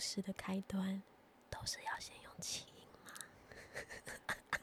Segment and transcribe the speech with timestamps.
[0.00, 1.02] 事的开端
[1.50, 3.12] 都是要先用气音吗？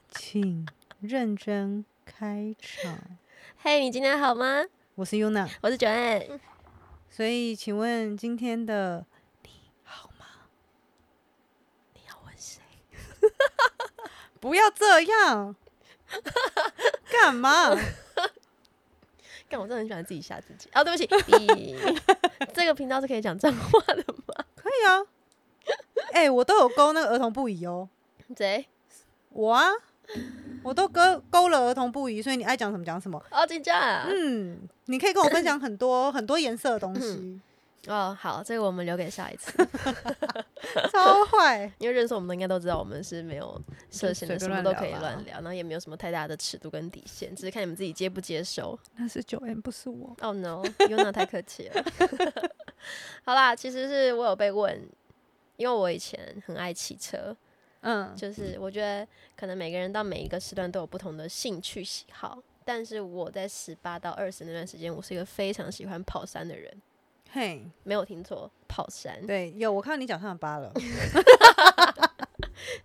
[0.10, 0.68] 请
[1.00, 3.00] 认真开场。
[3.62, 4.66] 嘿，你今天好吗？
[4.96, 6.40] 我是 Yuna，我是 Joanne。
[7.10, 9.06] 所以请问今天的
[9.44, 9.50] 你
[12.08, 12.62] 要问谁？
[14.42, 15.56] 不要这样，
[17.12, 17.70] 干嘛？
[19.50, 20.70] 干，我真的很喜欢自己吓自己。
[20.74, 21.08] 哦，对不起，
[22.54, 24.46] 这个频道是可以讲脏话的吗？
[24.56, 25.06] 可以啊。
[26.14, 27.88] 哎、我都有勾那个儿童不宜哦。
[28.36, 28.66] 谁？
[29.30, 29.66] 我啊，
[30.64, 33.22] 我都勾勾了儿童不宜，所以你爱讲什么讲什么。
[33.32, 34.06] 哦，金价。
[34.10, 37.40] 嗯，你可以跟我分享很多很多颜色的东西，
[37.88, 39.52] 哦，好，这个我们留给下一次，
[40.92, 41.72] 超坏。
[41.78, 48.78] 因为认识我们的应该都知道，我们是没有设限的，什么都可以乱聊然后也没有什么太大的尺度跟底线，只是看你们自己接不接受。
[48.96, 50.16] 那是九 M，不是我。
[50.22, 51.84] 哦、no，Yuna 太客气了。
[53.24, 54.82] 好啦，其实是我有被问，
[55.58, 57.36] 因为我以前很爱骑车，
[57.82, 59.06] 嗯，就是我觉得
[59.36, 66.82] 可能每个人到每一个时段都有不同的兴趣喜好，但是我在十八到二十那段时间，我是一个非常喜欢跑山的人，
[67.32, 69.26] 嘿，没有听错，跑山。
[69.28, 70.72] 对，有我看到你脚上的疤了。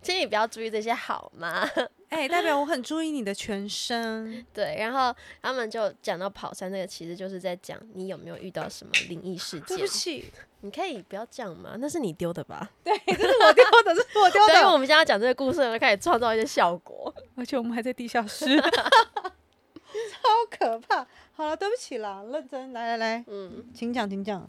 [0.03, 1.67] 请你不要注意这些好吗？
[2.11, 4.45] 哎、代表我很注意你的全身。
[4.53, 9.87] 对，然后他们就讲到跑山这个，其实就是在讲你有没有遇到什么灵异事件对不。
[9.87, 10.31] 起，
[10.63, 12.71] 你可以不要这样嘛，那是你丢的吧？
[12.85, 14.73] 对，这是我丢的，这是我丢的，因为的。
[14.73, 17.13] 我们现在讲这个故事，就开始创造一些效果。
[17.35, 21.07] 而且我们还在地下室， 超可怕。
[21.33, 24.49] 好了，对不起啦，认真，来来来，嗯，请讲，请讲。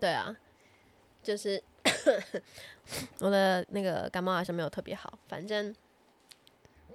[0.00, 0.34] 对啊，
[1.22, 1.62] 就是
[3.20, 5.74] 我的那个感冒好像没有特别好，反正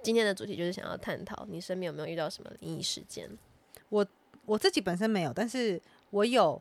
[0.02, 3.30] 今天的主题就是想要探讨你身边有没有遇到什么灵异事件。
[3.90, 4.04] 我
[4.44, 6.60] 我自己本身没有，但是我有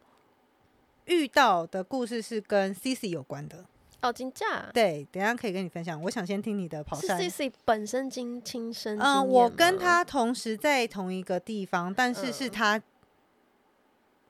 [1.05, 3.65] 遇到的故事是跟 C C 有关的。
[4.01, 5.99] 哦，金价对，等一下可以跟你分享。
[6.03, 7.17] 我想先听你的跑是山。
[7.17, 12.81] C C 本身经亲身经嗯，我跟他同时在同一个地方，但是是嗯他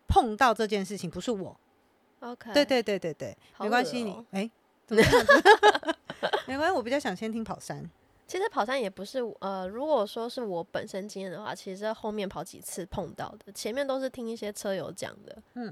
[0.08, 1.60] 碰到这件事情，不是我。
[2.22, 4.50] OK，对对对对对，好没关系，你哎、
[4.88, 5.96] 怎么这样子
[6.48, 7.90] 没关系，我比较想先听跑山。
[8.28, 15.38] 其实跑山也不是呃，如果说是我本身经验的话，其实后面跑几次碰到的，前面都是听一些车友讲的。
[15.54, 15.72] 嗯，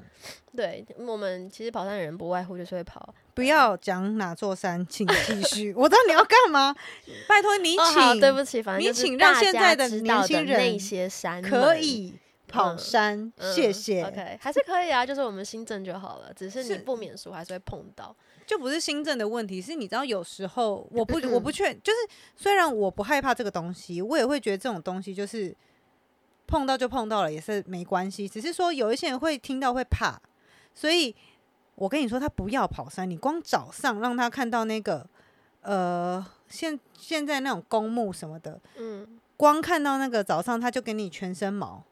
[0.56, 3.13] 对我们其实跑山的人不外乎就是会跑。
[3.34, 5.74] 不要讲哪座山，请继续。
[5.74, 6.75] 我知道你要干嘛，
[7.28, 12.13] 拜托你请，对不起，反正你请让现在的年轻人些山可以
[12.47, 14.03] 跑嗯山，嗯谢谢。
[14.03, 18.16] OK，还是可以啊，就是我们新政就好了，只是你不免俗还是会碰到。
[18.46, 22.00] 就不是新政的问题，是你知道有时候我不我不确，就是
[22.36, 25.56] 虽然我不害怕这个东西，我也会觉得这种东西就是
[26.46, 28.28] 碰到就碰到了，也是没关系。
[28.28, 30.22] 只是说有一些人会听到会怕，
[30.74, 31.16] 所以
[31.76, 35.08] 我跟你说，他不要跑山，你光早上让他看到那个
[35.62, 41.84] 呃现现在那种公墓什么的，嗯，光看到那个早上他就给你全身毛，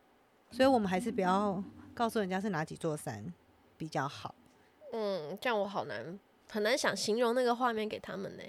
[0.51, 1.63] 所以我们还是不要
[1.93, 3.33] 告诉人家是哪几座山
[3.77, 4.35] 比较好。
[4.93, 6.19] 嗯，这样我好难
[6.51, 8.43] 很难想形容那个画面给他们呢。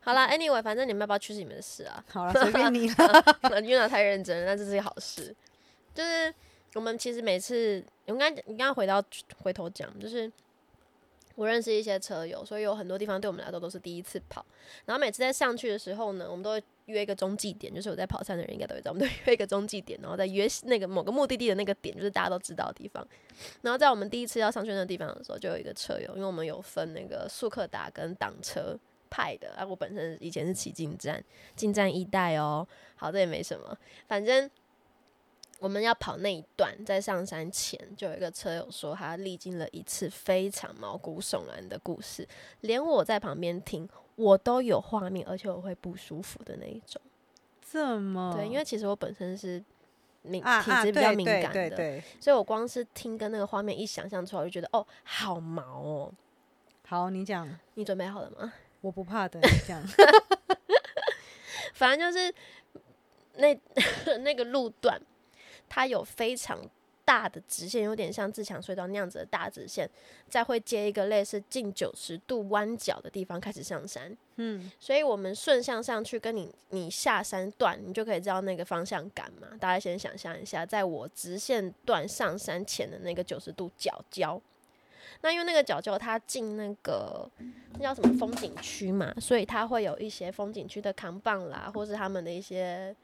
[0.00, 2.02] 好啦 a n y w a y 反正你们要不要去是你们的事啊。
[2.08, 3.38] 好了， 随便你了。
[3.42, 5.34] 那 Yuna 太认真了，但这是一个好事。
[5.94, 6.34] 就是
[6.74, 9.02] 我们其实每次，我刚你刚刚回到
[9.42, 10.30] 回头讲，就是
[11.34, 14.44] 我认识一些车友，所以有很多地方对我们来说都是第一次跑。
[14.84, 23.06] 然后每次在上去的时候呢，我们都会约一个中继点，就是有在跑山的人应该都会知道，我们都约一个中继点，然后再约那个某个目的地的那个点，就是大家都知道的地方。
[23.62, 31.22] 然后在我们第一次要上去那个地方的时候，就有一个车友，因为我们有分那个速克达跟挡车派的，啊，我本身以前是骑进站，
[31.56, 32.66] 进站一代哦，
[32.96, 33.76] 好，这也没什么，
[34.06, 34.48] 反正
[35.60, 42.26] 我们要跑那一段，在上山前就有一个车友说，他历经了一次非常毛骨悚然的故事，
[42.62, 47.00] 连我在旁边听，我都有画面，而且我会不舒服的那一种。
[47.70, 49.62] 这么对，因为其实我本身是
[50.22, 56.12] 敏体质比较敏感的，对对，所以我光是听跟那个画面一想象出来，我就觉得哦，好毛哦。
[56.86, 58.52] 好，你讲，你准备好了吗？
[58.80, 59.80] 我不怕的，你讲。
[61.74, 62.34] 反正就是
[63.36, 63.56] 那
[64.24, 65.00] 那个路段，
[65.70, 66.60] 它有非常
[67.02, 69.88] 大的直线，有点像自强隧道那样子的大直线，
[70.28, 74.14] 再会接一个类似近九十度弯角的地方开始上山。
[74.36, 79.48] 嗯，所以我们顺向上去，跟你你下山段，你就可以知道那个方向感嘛。
[79.58, 84.40] 大家先想象一下，在我直线段上山前的那个九十度角角，
[85.22, 87.28] 那因为那个角角它进那个
[87.74, 92.94] 那叫什么风景区嘛，所以它会有一些风景区的扛棒啦，或是他们的一些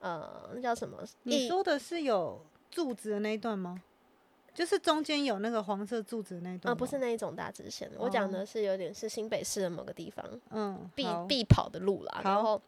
[0.00, 0.98] 呃，那叫什么？
[1.22, 3.82] 你说的是有柱子的那一段吗？
[4.52, 12.60] 就是中间有那个黄色柱子的那一段呃，不是那一种大直线，我讲哦的是有点是新北市的某个地方嗯，必必跑的路啦，然后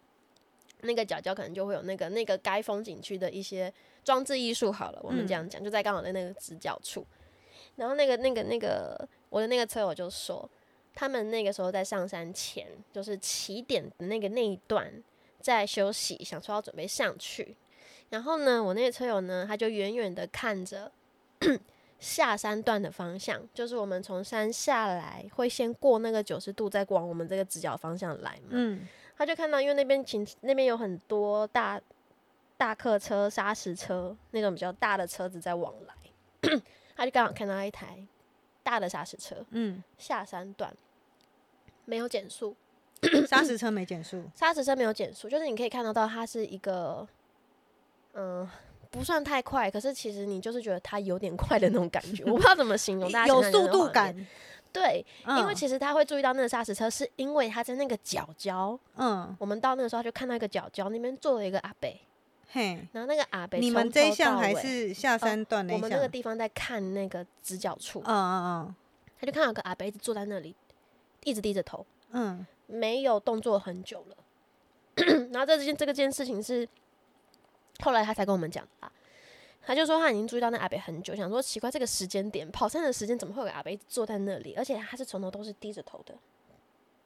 [0.82, 3.72] 那个角角可能就会有那个那个该风景区的一些
[4.04, 4.70] 装置艺术。
[4.70, 7.04] 好了，我们这样讲，就在刚好在那个直角处。
[7.76, 10.48] 然后那个那个那个我的那个车友就说，
[10.94, 14.92] 他们那个时候在上山前，就是起点的那个那一段
[15.42, 17.56] 在休息，想说要准备上去。
[18.10, 20.92] 然后呢，我那个车友呢，他就远远的看着
[21.98, 28.50] 下山段的方向，就是我们从山下来会先过那个九十度，再往我们这个直角方向来嘛。
[28.50, 28.86] 嗯
[29.16, 31.80] 他就看到，因为那边停那边有很多大
[32.56, 35.94] 大客车、砂石车那种比较大的车子在往来，
[36.96, 38.04] 他就刚好看到一台
[38.64, 40.74] 大的砂石车嗯，下山段
[41.84, 42.56] 没有减速，
[43.28, 47.06] 砂石车没减速，砂石车没有减速，就是你可以看得到它是一个，
[48.14, 48.48] 嗯、
[48.90, 53.88] 不算太快，可是其实你就是觉得它有点快的那种感觉， 我不知道怎么形容，大家有速度。
[53.88, 54.14] 感。
[54.72, 62.00] 对，因为嗯其实他会注意到那个砂石车，是因为他在那个角角，嗯，我们到那个时候他就看到一个角角那边坐了一个阿北，
[62.52, 65.78] 嘿，然后那个阿北你们这一项还是下山段那一项？
[65.78, 68.74] 我们那个地方在看那个直角处，嗯嗯嗯。
[69.20, 70.56] 他就看到个阿北一直坐在那里，
[71.24, 74.16] 一直低着头，嗯没有动作很久了。
[75.30, 76.68] 然后这件这个件事情是
[77.80, 78.92] 后来他才跟我们讲的啦。
[79.64, 86.14] 他就说他已经注意到那阿北很久，想说奇怪这个时间点跑山的时间怎么会有阿北坐在那里，而且他是从头都是低着头的，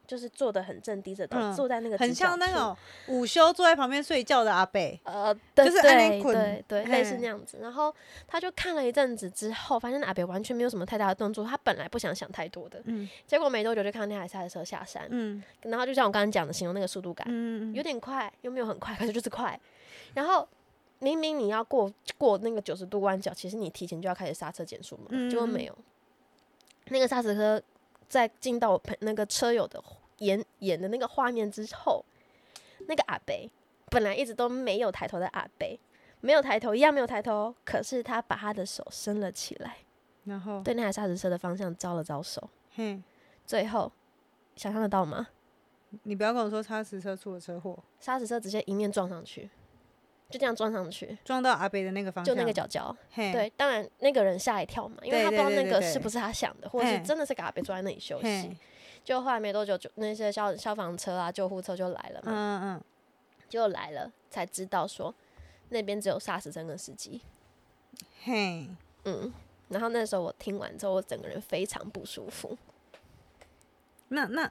[0.06, 2.76] 就是坐的很正，低着头、嗯坐在那个很像那种
[3.08, 4.99] 午休坐在旁边睡觉的阿北。
[5.05, 7.58] 呃，对就是安对对对，类似那样子。
[7.61, 7.94] 然后
[8.26, 11.44] 他就看了一阵子之后，发现阿北完全没有什么太大的动作。
[11.44, 19.59] 他本来不想想太多的，嗯结果没多久就看到那台赛车下山，嗯然后就像我刚刚讲的，形容那个速度感，嗯有点快又没有很快，可是就是快。
[20.14, 20.49] 然后
[20.99, 25.76] 明明你要过过那个九十度弯角，其实你提前就要开始刹车减速嘛，嗯结果没有。
[26.88, 27.61] 那个刹车车
[28.08, 29.82] 在进到我朋那个车友的
[30.19, 32.05] 演演的那个画面之后，
[32.87, 33.50] 那个阿北
[33.91, 35.79] 本来一直都没有抬头的阿北，
[36.20, 39.79] 没有抬头，一样没有抬头，可是他把他的手伸了起来，
[40.25, 40.61] 然后？
[40.62, 43.03] 对那台砂石车的方向招了招手，嘿，
[43.44, 43.91] 最后
[44.55, 45.29] 想象得到吗？
[46.02, 49.49] 你不要跟我说砂石车出了车祸，砂石车直接迎面撞上去，
[50.28, 52.94] 就这样撞上去，撞到阿北的那个方向，就那个角角。
[53.14, 58.56] 对，当然那个人吓一跳嘛，因为他不知道那个是不是他想的，或者是真的是给阿北坐在那里休息。，
[59.05, 62.84] 就后来没多久，就那些消消防车啊、救护车就来了嘛，嗯嗯
[63.49, 65.14] 就来了才知道说
[65.69, 67.20] 那边只有沙石车跟司机。
[67.93, 68.69] 嗯，嘿，
[69.05, 69.32] 嗯，
[69.69, 72.58] 然后那时候我听完之后，我整个人非常不舒服。
[74.08, 74.50] 那那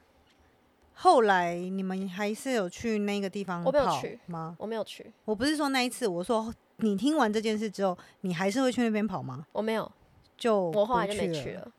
[0.98, 4.56] 后来你们还是有去那个地方跑我没有去吗？
[4.58, 9.46] 我没有去，我不是说那一次，我说你听完这件事之后，你还是会去那边跑吗？
[9.52, 9.90] 我没有，
[10.38, 11.52] 就我后来就没去。
[11.52, 11.70] 了，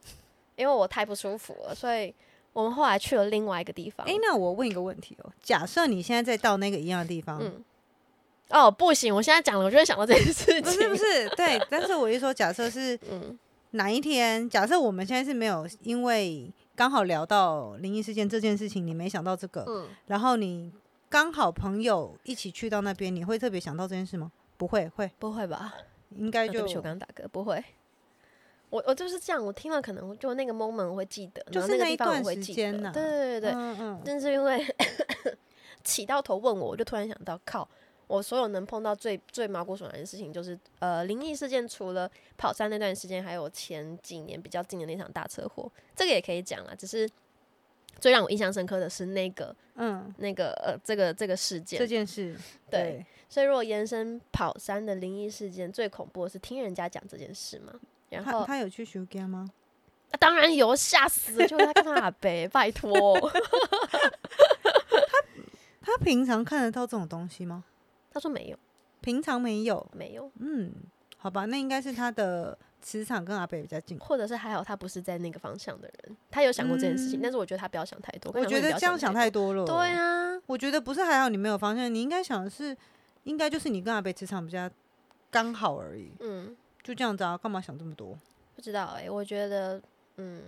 [0.55, 2.13] 因为我太不舒服了，所以
[2.53, 4.05] 我们后来去了另外一个地方。
[4.07, 7.63] 哎、那我问一个问题哦，假设你现在再到那个一样的地方，嗯，
[8.49, 10.61] 哦，不行，我现在讲了，我就会想到这件事情。
[10.61, 13.37] 不是不是，对， 但是我一说，假设是嗯
[13.71, 20.71] 哪一天，假设我们现在是没有因为刚好聊到灵异事件这件事情，你没想到这个，嗯，然后你
[21.09, 24.31] 刚好朋友一起去到那边，你会特别想到这件事吗？
[24.57, 25.73] 不会，会不会吧？
[26.11, 27.63] 应该就啊对不起，我刚刚打嗝，不会。
[28.69, 32.35] 我我就是这样，我听了可能就那个 moment 我会记得，就是那一段时。
[32.43, 34.63] 间呐对对对对，嗯嗯，但是因为
[35.83, 37.67] 起到头问我，我就突然想到，靠，
[38.07, 46.73] 我所有能碰到最最毛骨悚然的事情，就是呃灵异事件，除了跑山那段时间，还有前几年比较近的那场大车祸，这个也可以讲啊。
[46.73, 47.09] 只是
[47.99, 52.35] 最让我印象深刻的是那个嗯，那个呃这个这个事件这，件事，
[52.69, 57.73] 对，所以如果延伸跑山的灵异事件，最恐怖的是听人家讲这件事嘛。
[58.09, 59.49] 然后、他有去修家吗？
[60.11, 63.19] 啊当然有，吓死了，就他干嘛呗，拜托。
[65.81, 67.63] 他他平常看得到这种东西吗？
[68.17, 68.57] 他说没有，
[69.01, 70.73] 平常没有，没有，嗯，
[71.17, 73.97] 好吧，那应该是他的磁场跟阿北比较近。
[73.99, 78.31] 或者是还好他不是在那个方向的人，他有想过这件事情，嗯但是我觉得他不要想太多。
[78.33, 79.53] 我觉得这样想太多。
[79.53, 79.65] 多了。
[79.65, 82.75] 对啊，我觉得不是还好你没有方向，你应该想的是，
[83.23, 84.69] 应该就是你跟阿北磁场比较
[85.29, 88.17] 刚好而已，嗯，就这样子啊，干嘛想这么多？
[88.55, 89.79] 不知道哎、我觉得，
[90.15, 90.41] 嗯，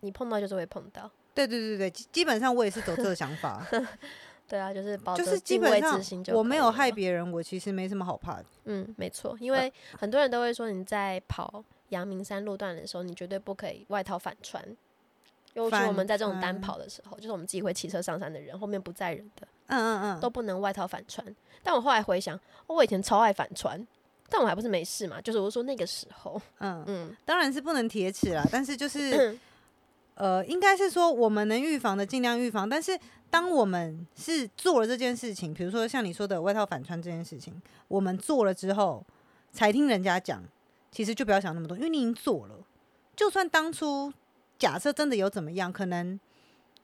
[0.00, 1.08] 你碰到就是会碰到。
[1.34, 3.64] 对对对对，基基本上我也是走这个想法，
[4.48, 6.00] 对啊，就是保就是基本上
[6.34, 7.10] 我没有害别。
[7.10, 8.44] 人，我其实没什么好怕的。
[8.64, 14.62] 嗯，没错，因为 很多人都会说你在跑阳明山路段的时候，你绝对不可以外套反穿。
[15.54, 21.24] 尤其我们在这种单跑的时候，就是我们自己会骑车上山的人，后面不载人的嗯嗯嗯，都不能外套反穿。
[21.62, 22.36] 但我后来回想，
[22.66, 23.80] 哦我以前超爱反穿，
[24.28, 29.38] 但我还不是没事嘛，就是我说那个时候，嗯，嗯，当然是不能铁齿啦，但是就是
[30.16, 32.98] 呃，应该是说我们能预防的尽量预防，但是
[33.34, 39.04] 当我们是做了这件事情，比如说像你说的外套反穿这件事情，我们做了之后
[39.50, 40.40] 才听人家讲，
[40.92, 42.54] 其实就不要想那么多，因为你已经做了，
[43.16, 44.12] 就算当初
[44.56, 46.20] 假设真的有怎么样，可能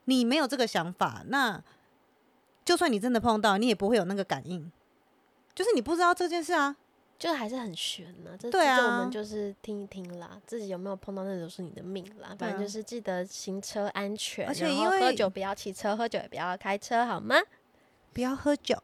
[0.07, 1.63] 你没有这个想法，那
[2.65, 4.73] 就算你真的碰到，你也不会有那个感应，
[5.55, 6.75] 就是你不知道这件事啊。
[7.21, 12.35] 就还是很悬呢、这对啊我啊们就是听一听啦，自己有没有碰到那都是你的命啦。
[12.39, 17.37] 反正就是记得行车安全，而且然后因为喝酒不要骑车，喝酒也不要开车，好吗？
[18.15, 18.83] 不要喝酒，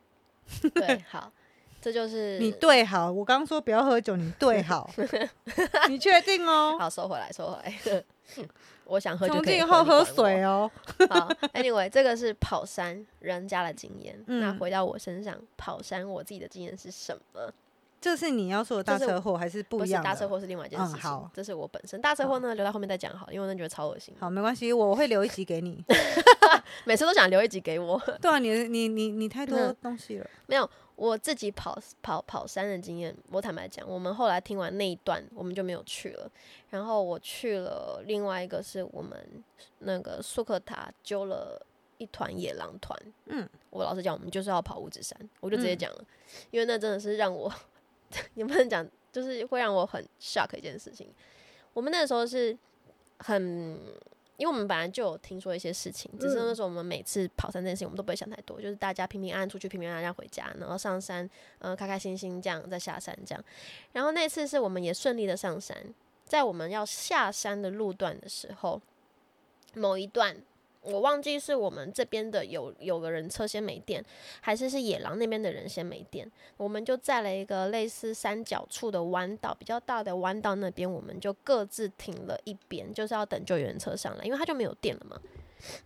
[0.75, 1.33] 对， 好，
[1.81, 3.11] 这就是你对好。
[3.11, 4.90] 我刚刚说不要喝酒，你对好，
[5.88, 6.76] 你确定哦？
[6.78, 8.05] 好收回来，收回来。
[8.85, 10.71] 我想喝就从可以今后喝水哦。
[11.09, 14.23] 好，Anyway，这个是跑山人家的经验。
[14.26, 17.50] 那嗯回到我身上，跑山我自己的经验是什么？
[18.07, 20.09] 这是你要说的大车祸还是不不一样的？
[20.09, 21.01] 是大车祸是另外一件事情。
[21.01, 24.15] 嗯好这是我本身大车祸呢，留到后面再讲好，因为我觉得超恶心。
[24.21, 25.85] 好，没关系，我会留一集给你。
[26.87, 28.01] 每次都想留一集给我。
[28.23, 30.31] 对啊，你你你你太多嗯东西了。
[30.47, 36.31] 没有，我自己跑跑跑山的经验，我坦白讲，我们后来听完那一段，我们就没有去了。
[36.71, 39.19] 然后我去了另外一个是我们
[39.81, 41.61] 那个苏克塔揪了
[41.99, 42.97] 一团野狼团。
[43.27, 46.05] 嗯，我老实讲，我们就是要跑五指山，我就直接嗯讲了，
[46.53, 47.53] 因为那真的是让我
[48.35, 51.09] 也不能讲，就是会让我很 shock 一件事情。
[51.73, 52.57] 我们那个时候是
[53.19, 53.43] 很，
[54.37, 63.45] 因为我们本来就有听说一些事情，只是那时候我们每次跑山这件事情，我们都不会想太多，就是大家平平安安出去，平平安安回家，然后上山，呃，开开心心这样再下山这样。
[63.93, 65.95] 然后那次是我们也顺利的上山，
[66.25, 68.81] 在我们要下山的路段的时候，
[69.75, 70.37] 某一段。
[70.87, 74.05] 我忘记是我们这边的有有个人车先没电，
[74.40, 85.21] 还是是野狼那边的人先没电，我们就在了一个类似三角处的弯道，比较大的弯道那边，我们就各自停了一边，就是要等救援车上来，因为他就没有电了嘛。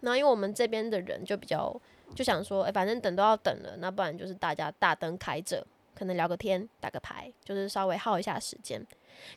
[0.03, 1.75] 然后因为我们这边的人就比较
[2.15, 5.65] 就想说，哎、反正等都要等了，那不然就是大家大灯开着，
[5.95, 8.85] 可能聊个天、打个牌，就是稍微耗一下时间。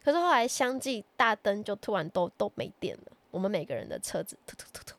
[0.03, 4.93] 可是后来相继大灯就突然都都没电了，我们每个人的车子突突突突，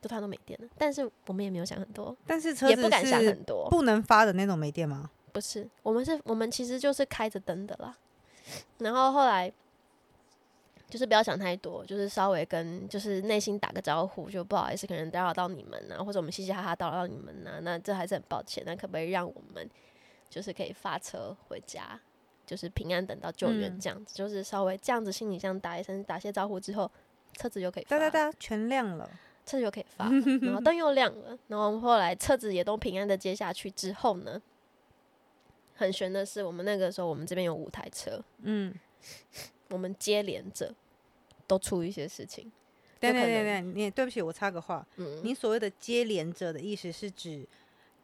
[0.00, 0.68] 就突然都没电了。
[0.76, 5.10] 但是我们也没有想很多，但是也不敢想很多，不能发的那种没电吗？
[5.32, 7.96] 不是，我们是，我们其实就是开着灯的啦。
[8.78, 9.52] 然后后来
[10.88, 18.64] 就是不要想太多，就是稍微跟就是内心打个招呼，就不好意思，可能打扰到你们啊，或者我们嘻嘻哈哈打扰到你们啊，那这还是很抱歉。
[18.66, 19.68] 那可不可以让我们
[20.30, 22.00] 就是可以发车回家，
[22.46, 26.90] 就是平安等到救援嗯这样子，就是稍微这样子心里这样打一声打些招呼之后，
[27.34, 27.84] 车子就可以。
[27.84, 29.08] 哒哒哒，全亮了。
[29.48, 30.12] 车子就可以发了，
[30.42, 34.40] 然后灯又亮了，然后后来车子也都平安的接下去之后呢，
[35.74, 38.74] 很悬的是，我们那个时候我们这边有五台车，嗯，
[39.70, 40.74] 我们接连着
[41.46, 42.52] 都出一些事情，
[43.00, 47.48] 对对对对，你对不起，我插个话，嗯，你所谓的接连着的意思是指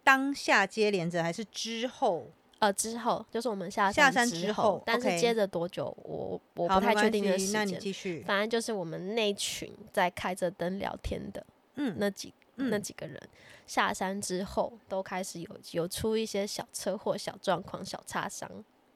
[0.03, 2.31] 当下接连着，还是之后？
[2.65, 8.23] 呃之后就是我们下下山之之后但是接着多久我我，不太确定的时系那你间，继续。
[8.27, 11.45] 反正就是我们那群在开着灯聊天的
[11.77, 13.21] 嗯，那几那嗯几个人
[13.67, 18.49] 下山之后，都开始有有出一些小车祸、小状况、小擦伤，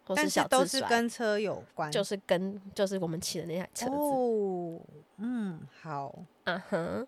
[0.05, 1.91] 或但是小都是跟车有关。
[1.91, 4.81] 就是跟就是我们骑的那台车子，哦，
[5.17, 7.07] 嗯，好，啊哼。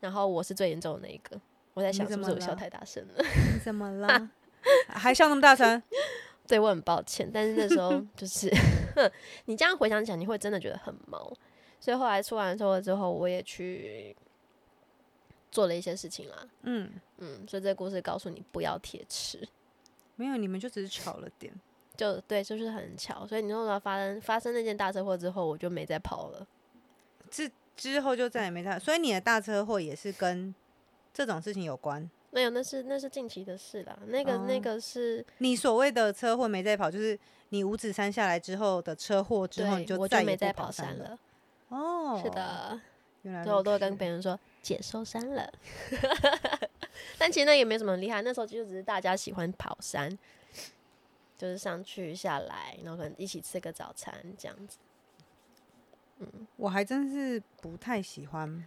[0.00, 1.40] 然后我是最严重的那一个，
[1.74, 3.24] 我在想是不是我笑太大声了？
[3.52, 4.30] 你怎么了？
[4.88, 5.82] 还笑那么大 声？
[6.46, 8.48] 对我很抱歉，但是那时候就是
[9.46, 11.32] 你这样回想起来，你会真的觉得很毛。
[11.80, 14.16] 所以后来出完车祸之后，我也去
[15.50, 16.48] 做了一些事情啦。
[16.62, 19.46] 嗯，嗯，所以这个故事告诉你不要铁齿。
[20.14, 21.52] 没有，你们就只是巧了点。
[21.96, 26.46] 就对，就是很巧，所以你后来发生发生那件大车祸之后，我就没再跑了。
[27.30, 30.54] 之之后就再也没他，所以你的大车祸也是跟
[31.12, 32.08] 这种事情有关。
[32.36, 33.98] 没有，那是那是近期的事啦。
[34.08, 41.18] 那个、那哦个是，你所谓的车祸没再跑，就是你五指山下来之后的车祸之后，你就，再也没再跑跑山了。
[41.70, 42.78] 哦，是，的，
[43.22, 45.50] 原来所以我都会跟别人说姐受伤了。
[47.16, 50.10] 但其实那也没什么很厉害，那时候就只是大家喜欢跑山，
[51.38, 54.76] 就是上去下来，然后可能一起吃个早餐这样子。
[56.18, 58.66] 嗯我还真是不太喜欢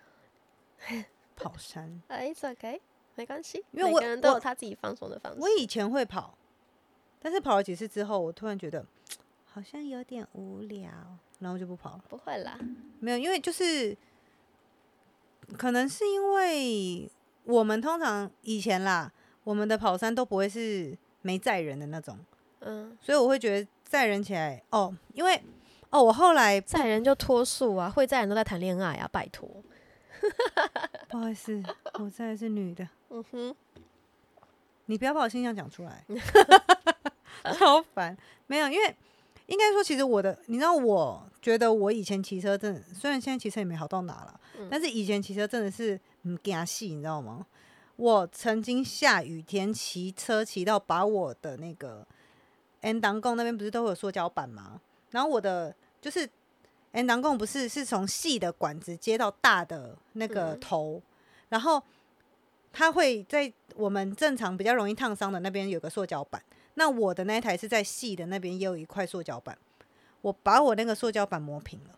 [1.35, 2.01] 跑山。
[2.09, 2.81] 哎、OK，
[3.19, 5.39] 没关系，因为我每个人都有我他自己放松的方式。
[5.41, 6.37] 我以前会跑，
[7.21, 8.85] 但是跑了几次之后，我突然觉得
[9.43, 10.89] 好像有点无聊，
[11.39, 12.03] 然后就不跑了。
[12.07, 12.57] 不会啦，
[13.01, 13.93] 没有，因为就是
[15.57, 17.11] 可能是因为
[17.43, 19.11] 我们通常以前啦，
[19.43, 22.17] 我们的跑山都不会是没载人的那种，
[22.61, 25.43] 嗯，所以我会觉得载人起来哦，因为
[25.89, 29.49] 哦，我后来载人就脱宿啊，会载人都在谈恋爱啊，拜托。
[31.07, 31.61] 不好意思，
[31.93, 33.55] 我载的是女的，嗯哼，
[34.85, 36.05] 你不要把我形象讲出来，
[37.57, 38.17] 超烦。
[38.47, 38.95] 没有，因为
[39.47, 44.39] 应该说，其实我的，你知道，我觉得我以前骑车真的，虽然现在骑车也没好到哪了，
[44.69, 47.45] 但是以前骑车真的是很惊细，你知道吗？
[47.95, 52.05] 我曾经下雨天骑车骑到把我的那个
[52.81, 54.79] N 档共那边不是都有塑胶板吗？
[55.11, 56.29] 然后我的就是
[56.93, 61.01] N 档共不是是从细的管子接到大的那个嗯头，
[61.49, 61.83] 然后
[62.71, 66.41] 它会在我们正常比较容易烫伤的那边有个塑胶板，
[66.75, 69.57] 那我的那一台是在细的那边也有一块塑胶板，
[70.21, 71.95] 我把我那个塑胶板磨平了。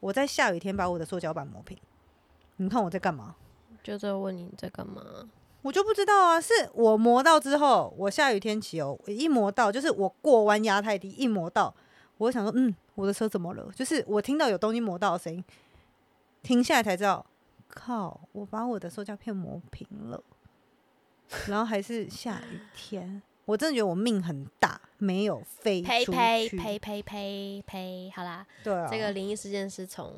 [0.00, 1.78] 我在下雨天把我的塑胶板磨平，
[2.56, 3.36] 你看我在干嘛？
[3.82, 5.28] 就在问你在干嘛？
[5.62, 11.72] 我就不知道啊，是我磨到之后，我下雨天骑哦，我一磨到就是我过弯压太低，一磨到，
[12.18, 13.70] 我想说，嗯，我的车怎么了？
[13.74, 15.44] 就是我听到有东西磨到的声音，
[16.42, 17.24] 停下来才知道，
[17.74, 20.22] 靠，我把我的塑胶片磨平了，
[21.48, 28.12] 然后还是下雨天，我真的觉得我命很大，没有飞出呸呸去呸呸呸呸！
[28.14, 30.14] 好啦，对啊，这个灵异事件是从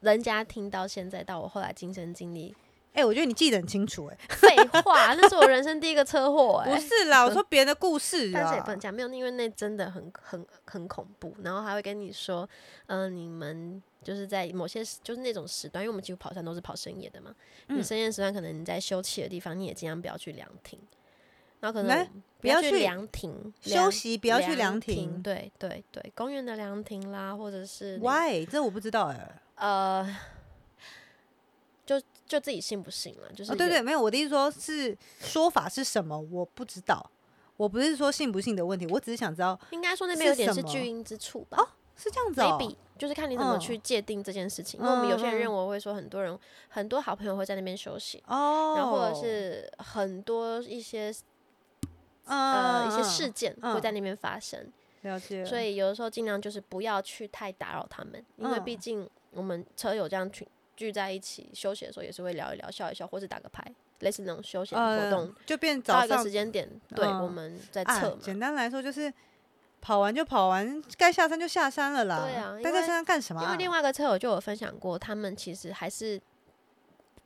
[0.00, 2.54] 人家听到现在到我后来亲身经历。
[2.94, 11.34] 哎、我觉得你记得很清楚、哎，废话，那是我人生第一个车祸哎、 不是啦，我说别人的故事但是也不能啊，讲，没有，因为那真的很很很恐怖。
[11.42, 12.48] 然后还会跟你说，
[12.86, 17.34] 嗯、你们就是在某些时就是那种时段，因为我们几乎跑山都是跑深夜的嘛。
[17.66, 20.78] 你嗯深夜时段可能你在休憩的地方，你也尽量不要去凉亭，
[21.58, 22.10] 然后可能去
[22.40, 28.46] 不要去凉亭休息不要去凉凉亭对对对，公园的凉亭啦，或者是你，why？
[28.46, 30.16] 这我不知道哎、呃，
[32.26, 37.10] 就就自己信不信了，就是哦，对对，没有，我的意思说是说法是什么，我不知道。
[37.56, 41.58] 我不是说信不信的问题，我只是想知道应该说那边有点是巨婴之处吧。
[41.60, 42.58] 哦是这样子哦。
[42.60, 44.80] maybe 就是看你怎么嗯去界定这件事情。
[44.80, 46.36] 因为我们有些人认为会说，很多人
[46.68, 51.14] 很多好朋友会在那边休息，哦，然后或者是很多一些
[52.24, 54.72] 呃呃一些事件嗯会在那边发生，
[55.02, 60.44] 了解，所以有的时候尽量就是不要去太打扰他们，因为嗯毕竟我们车友这样群
[60.76, 63.64] 聚在一起休息的时候，也是会聊一聊、笑一笑，或是打个牌，
[64.00, 65.34] 类似那种休闲活呃动。
[65.46, 68.18] 就变找一个时间点，对，嗯我们在啊测嘛。
[68.20, 69.12] 简单来说就是
[69.80, 72.22] 跑完就跑完，该下山就下山了啦。
[72.24, 73.44] 对啊待在山上干什么啊？
[73.44, 76.20] 因为另外一个车友就有分享过，他们其实还是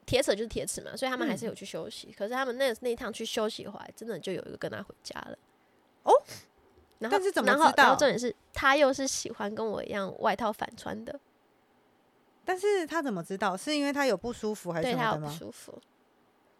[0.04, 2.12] 铁齿就是铁齿嘛，所以他们还是嗯有去休息。
[2.16, 5.38] 可是他们那那一趟去休息回来，真的就有一个跟他回家了。
[6.02, 6.12] 哦，
[6.98, 11.18] 然后但是怎么然后知道然后重点是他又是喜欢跟我一样外套反穿的，
[12.48, 13.54] 但是他怎么知道？
[13.54, 15.38] 是因为他有不舒服还是对他有不什么的吗？
[15.38, 15.78] 舒服。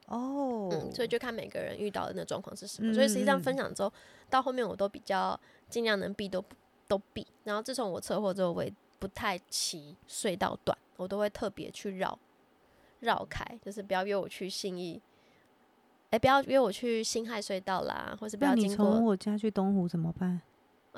[0.09, 2.93] 哦，嗯，所以就看每个人遇到的那状况是什么。
[2.93, 3.91] 嗯所以实际上嗯分享之后，
[4.29, 6.45] 到后面我都比较尽量能避都
[6.87, 7.27] 都避。
[7.45, 12.19] 然后自从我车祸之后，我也不太骑隧道段，我都会特别去绕
[13.01, 15.01] 绕开，就是不要约我去信义，
[16.11, 18.77] 哎、不要约我去辛亥隧道啦，或是不要经过。
[18.77, 20.43] 从我家去东湖怎么办？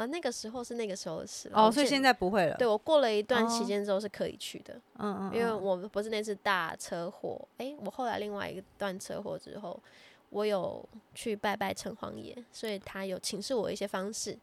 [0.01, 1.51] 啊，那个时候是那个时候的事。
[1.53, 2.57] 哦，所以现在不会了。
[2.57, 4.75] 对我过了一段期哦间之后是可以去的。
[4.99, 9.79] 嗯嗯，因为嗯我不是那次大车祸，诶，我后来另外一段车祸之后，
[10.31, 10.83] 我有
[11.15, 14.39] 去拜拜城隍爷，所以他有请示我一些方式，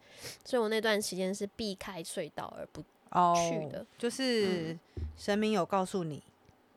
[0.46, 4.78] 所以我那段时间是避开隧道而不哦去的，就是
[5.18, 6.22] 神明有告诉你，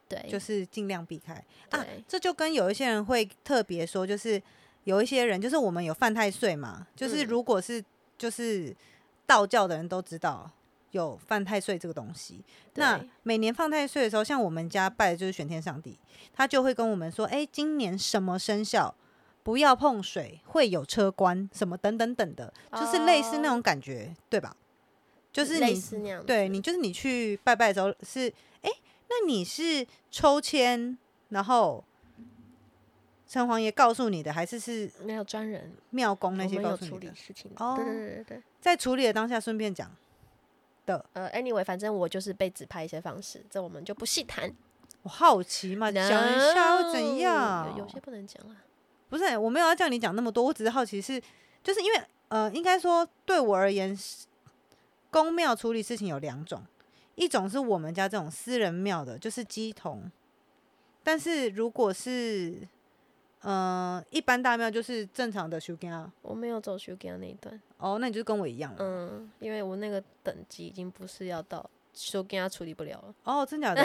[0.08, 1.34] 对，就是尽量避开
[1.68, 1.84] 啊。
[2.08, 4.40] 这就跟有一些人会特别说，就是
[4.84, 7.84] 有一些人，就是我们有犯太岁嘛，就是嗯如果是
[8.20, 8.76] 就是
[9.24, 10.50] 道教的人都知道
[10.90, 12.44] 有犯太岁这个东西。
[12.74, 15.96] 那每年犯太岁的时候，像我们家拜的就是玄天上帝，
[16.34, 18.94] 他就会跟我们说，哎、今年什么生肖
[19.42, 24.54] 不要碰水，会有车关什么等等等的，就是类似那种感觉，对吧？
[25.32, 28.28] 就是类你似那样，对你，就是你去拜拜的时候是，
[28.60, 28.70] 哎、
[29.08, 30.98] 那你是抽签，
[31.30, 31.82] 然后
[33.30, 37.14] 城隍爷告诉你的，还是是没有专人，庙公那些告诉你的？
[37.14, 38.42] 事情的，哦对对对对对。
[38.60, 39.88] 在处理的当下顺便讲
[40.84, 44.52] 的，呃，anyway，反正我就是被指派一些方式，这我们就不细谈。
[45.02, 47.72] 我好奇嘛，讲一下又怎样？
[47.78, 48.66] 有有些不能讲啊。
[49.08, 51.22] 不是，我没有要叫你讲那么多，我只是好奇是，
[51.62, 54.26] 就是因为呃，应该说对我而言，是
[55.08, 56.60] 公庙处理事情有两种，
[57.14, 60.10] 一种是我们家这种私人庙的，就是鸡童，
[61.04, 62.66] 但是如果是
[63.42, 73.14] 呃一般大庙，就是正常的修根啊，我没有走 s h 那一段，哦，那你就跟我一样了，嗯，因为我那个等级已经不是要到修根他处理不了了。
[73.24, 73.82] 哦，真假的，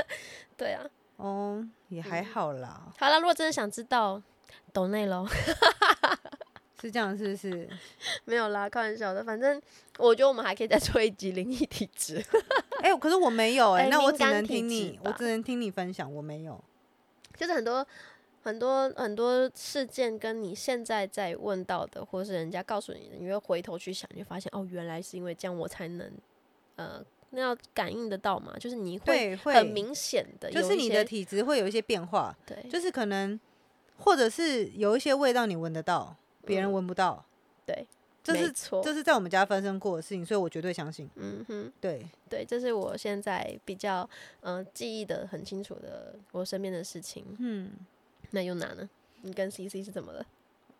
[0.56, 0.84] 对啊，
[1.16, 4.22] 哦，也还嗯好啦，好了，如果真的想知道，
[4.72, 5.26] 懂内喽，
[6.80, 7.68] 是这样，是不是？
[8.24, 9.22] 没有啦，开玩笑的。
[9.22, 9.60] 反正
[9.98, 12.24] 我觉得我们还可以再做一集灵异体质。
[12.82, 16.62] 哎、可是我没有哎、哎那我只能听你，我只能听你分享，我没有。
[17.36, 17.84] 就是很多
[18.44, 26.12] 很多很多事件，跟你现在在问到的，或是人家告诉你的，你会回头去想，你会发现哦，原来是因为这样我才能
[26.76, 33.40] 呃，那要感应得到嘛，就是你会，会很明显的，就是你的体质会有一些变化，对，就是可能
[33.96, 37.24] 或者是有一些味道你闻得到，别人嗯闻不到，
[37.64, 37.86] 对，
[38.22, 41.08] 这是错，这是在我们家发生过的事情，所以我绝对相信。
[41.16, 41.72] 嗯哼。
[41.80, 44.08] 对，对，这是我现在比较
[44.40, 47.24] 嗯、呃记忆的很清楚的我身边的事情。
[47.38, 47.70] 嗯，
[48.34, 48.88] 那又哪呢？
[49.22, 50.26] 你跟 C C 是怎么了？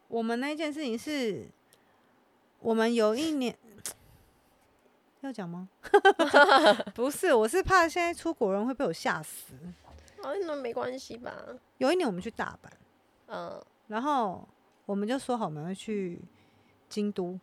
[0.09, 1.47] 我们那件事情是，
[2.59, 3.57] 我们有一年
[5.21, 5.69] 要讲吗？
[6.95, 9.55] 不是，我是怕现在出国人会被我吓死。
[10.23, 11.33] 哦，那没关系吧？
[11.79, 12.69] 有一年我们去大阪，
[13.29, 14.47] 嗯然后
[14.85, 16.21] 我们就说好我们要去
[16.89, 17.39] 京都。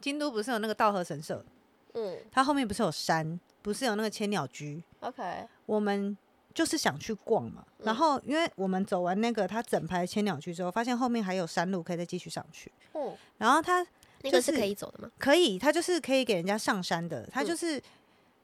[0.00, 1.44] 京都不是有那个道和神社，
[1.94, 6.16] 嗯它后面不是有山，不是有那个千鸟居，，OK，我们
[6.54, 7.64] 就是想去逛嘛。
[7.80, 12.70] 然嗯后因为我们走完那个它整排千鸟居之后，发现后面还有山路可以再继续上去。
[12.94, 13.84] 嗯，然后它
[14.22, 15.10] 那个是就是可以走的吗？
[15.18, 17.82] 可以，它就是可以给人家上山的，它嗯就是、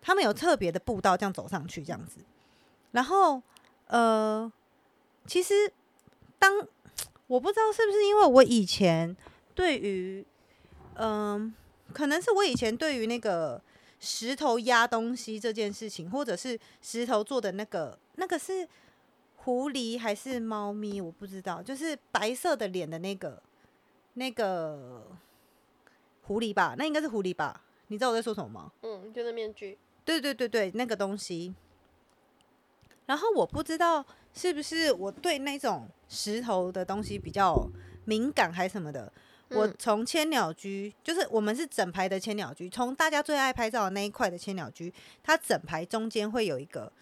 [0.03, 2.21] 他们有特别的步道这样走上去这样子。
[2.93, 3.41] 然后
[3.87, 4.53] 呃，
[5.27, 5.73] 其实
[6.39, 6.67] 当
[7.29, 9.17] 我不知道是不是因为我以前
[9.55, 10.27] 对于
[11.03, 11.55] 嗯、
[11.95, 13.59] 可能是我以前对于那个
[14.01, 18.67] 石头压东西这件事情，或者是石头做的那个那个是
[19.37, 23.43] 狐狸还是猫咪，我不知道，就是白色的脸的那个
[24.15, 25.07] 那个
[26.23, 27.63] 狐狸吧，那应该是狐狸吧？
[27.89, 28.73] 你知道我在说什么吗？
[28.83, 29.79] 嗯，就那面具。
[30.05, 31.55] 对对对对，那个东西。
[33.07, 37.69] 然后我不知道是不是我对那种石头的东西比较
[38.05, 39.13] 敏感还是什么的。
[39.51, 46.93] 我嗯从千鸟居，就是我们是整排的千鸟居，从大家最爱拍照的那一块的千鸟居，它整排中间会有一个，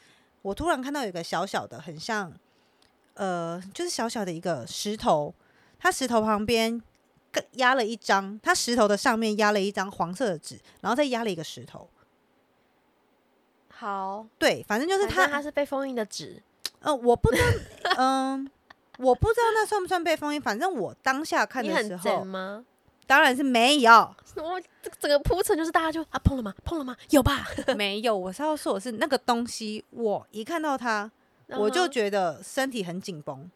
[0.43, 2.33] 我突然看到有一个小小的，很像，
[3.15, 5.35] 呃，就是小小的一个石头，
[5.79, 6.83] 它石头旁边
[7.31, 11.89] 更压了一张，它石头的上面压了一张黄色的纸，然后再压了一个石头。
[13.69, 16.43] 好，对，反正就是它，它是被封印的纸。
[16.81, 17.39] 呃，我不知
[17.83, 18.51] 道， 嗯、
[18.99, 20.41] 我不知道那算不算被封印。
[20.41, 22.65] 反正我当下看的时候，吗？
[23.07, 26.55] 当然是没有，我这个整个铺陈就是大家就啊碰了吗？
[26.63, 26.95] 碰了吗？
[27.09, 27.47] 有吧？
[27.75, 28.15] 没有。
[28.15, 31.11] 我是要说的是那个东西，我一看到它，
[31.47, 33.51] 我就觉得身体很紧绷。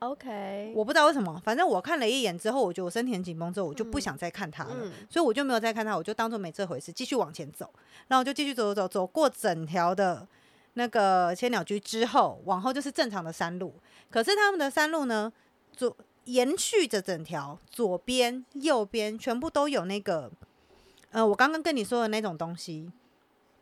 [0.00, 4.70] OK，我不知道为什么，反正我看了一眼之后，我觉得我身体很紧绷，之后我就不嗯想再看它了。
[4.82, 7.70] 嗯所以我就没有再看它，我就当做没这回事，继续往前走。
[8.08, 10.26] 然后我就继续走走走，走过整条的
[10.74, 13.74] 那个千鸟居之后，往后就是正常的山路。
[14.10, 15.32] 可是他们的山路呢，
[15.72, 20.30] 左延续着整条，左边、右边全部都有那个，
[21.10, 22.90] 呃，我刚刚跟你说的那种东西，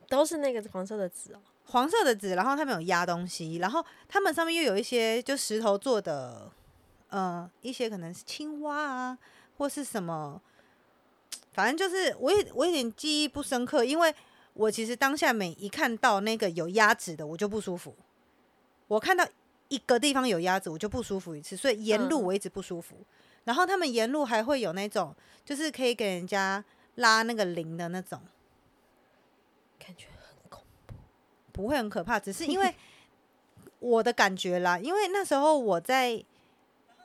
[0.09, 1.39] 都是那个黄色的纸哦。
[1.67, 6.51] 黄色的纸，然后他们有压东西，然后他们上面又有一些就石头做的，
[7.09, 9.19] 呃，一些可能是青蛙啊，
[9.57, 10.41] 或是什么，
[11.53, 14.15] 反正就是我也我有点记忆不深刻，因为
[14.55, 17.95] 我其实当下每一看到那个有鸭子的，我就不舒服。
[18.89, 19.27] 我看到
[19.69, 22.97] 一个地方有鸭子，我就不舒服一次，所以沿路嗯我一直不舒服。
[23.45, 26.63] 然后他们沿路还会有那种，就是可以给人家
[26.97, 28.21] 拉那个铃的那种，
[29.79, 30.95] 感觉很恐怖
[31.51, 32.75] 不会很可怕，只是因为
[33.81, 36.23] 我的感觉啦，因为那时候我在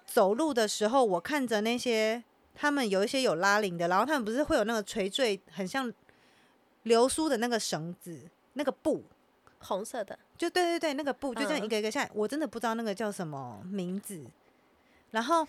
[0.06, 2.22] 走路的时候，我看着那些
[2.54, 5.92] 他们有一些有拉铃的，然后他们不是会有那个垂坠，很像
[6.88, 8.20] 流苏的那个绳子，
[8.54, 9.04] 那个布，
[9.60, 14.22] 红色的，就对对对，那个布就这样嗯一个一个下来，我真的不知道那个叫什么名字。
[15.12, 15.48] 然后，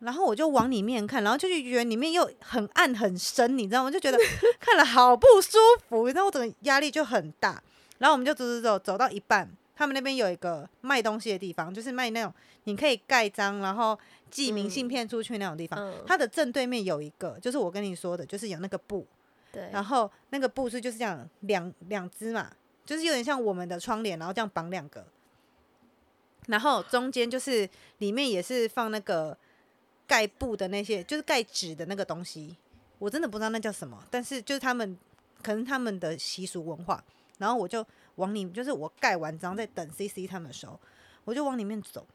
[0.00, 3.90] 然后我就往里面看，然后就觉得里面又很暗很深，你知道吗？
[3.90, 4.18] 就觉得
[4.58, 7.62] 看了好不舒服，然后我整个压力就很大。
[7.98, 12.32] 然后我们就走走走走到一半，他们那边有一个卖东西的地方，就是卖那种
[12.64, 13.98] 你可以盖章，然后
[14.30, 15.78] 寄明信嗯片出去那种地方。
[15.80, 19.04] 嗯，它的正对面有一个，就是我跟你说的，就是有那个布，
[19.50, 25.06] 对，然后那个布是就是这样两两只嘛，就是有点像我们的窗帘，然后这样绑两个，
[26.46, 29.36] 然后中间就是里面也是放那个
[30.06, 32.56] 盖布的那些，就是盖纸的那个东西，
[32.98, 34.98] 我真的不知道那叫什么，但是就是他们
[35.42, 37.02] 可能他们的习俗文化，
[37.38, 37.84] 然后我就
[38.16, 40.78] 往里，就是我盖完章在等 C C 他们的时候，
[41.24, 42.06] 我就往里面走，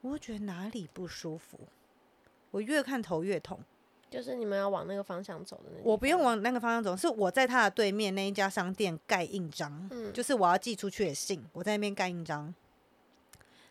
[0.00, 1.58] 我觉得哪里不舒服，
[2.52, 3.60] 我越看头越痛。
[4.10, 5.82] 就是你们要往那个方向走的那。
[5.82, 12.54] 我不用，往那个方向走，是我在他的对面那一家商店盖印章，嗯，就是我要寄出去的信，我在那边盖印章。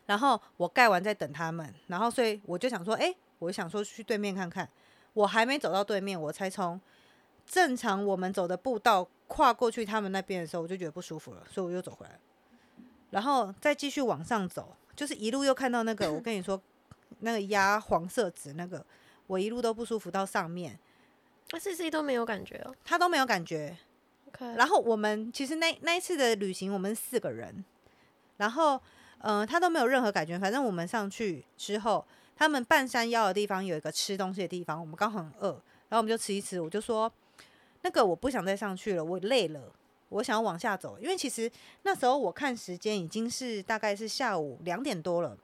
[0.06, 4.67] 然后我盖完再等他们，然后所以我就想说，哎、我想说去对面看看。
[5.13, 6.82] 我还没走到对面，我才从
[7.46, 12.19] 正常我们走的步道跨过去他们那边的时候，我就觉得不舒服了，所以我又走回来，
[13.12, 16.60] 然后再继续往上走，就是一路又看到那个，我跟你说
[17.19, 18.84] 那个压黄色纸那个，
[19.27, 20.77] 我一路都不舒服到上面，
[21.51, 22.75] 那 C C 都没有感觉哦。
[22.83, 23.77] 他都没有感觉。
[24.27, 27.63] OK，然后我们其实那那一次的旅行，我们四个人，
[28.38, 28.79] 然后
[29.19, 30.38] 呃，他都没有任何感觉。
[30.38, 32.05] 反正我们上去之后，
[32.36, 35.51] 他们半山腰的地方有一个吃东西的地方，我们刚好很饿，
[35.89, 36.59] 然后我们就吃一吃。
[36.59, 37.12] 我就说，
[37.81, 39.71] 那个我不想再上去了，我累了，
[40.09, 40.97] 我想要往下走。
[40.99, 41.49] 因为其实
[41.83, 45.38] 那时候我看时间已经是大概是下午两点多了，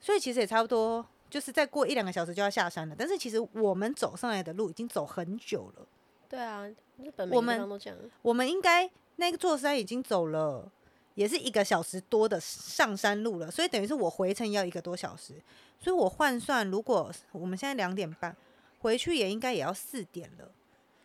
[0.00, 1.06] 所以其实也差不多。
[1.36, 5.86] 就是再过一两个小时就要下山了，但是其实我们走上来的路已经走很久了。
[6.30, 7.98] 对啊，日本每个地我们都这样。
[8.22, 10.66] 我们应该那个座山已经走了，
[11.14, 15.34] 也是一个小时多的上山路了，所以等于是我回程要一个多小时，
[15.78, 18.34] 所以我换算，如果我们现在两点半
[18.78, 20.50] 回去，也应该也要四点了，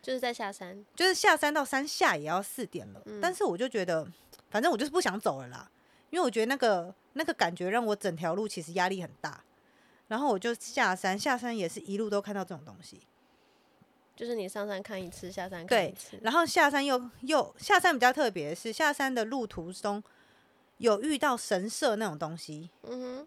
[0.00, 3.02] 就是在下山，就是下山到山下也要四点了。
[3.20, 4.08] 但是我就觉得，
[4.48, 5.70] 反正我就是不想走了啦，
[6.08, 9.44] 因为我觉得那个那个感觉让我整条路其实压力很大，
[10.12, 13.00] 然后我就下山，下山也是一路都看到这种东西。
[14.14, 16.18] 就是你上山看一次，下山看一次。
[16.20, 20.04] 然后下山又又下山比较特别的是，下山的路途中
[20.76, 23.26] 有遇到神社那种东西，嗯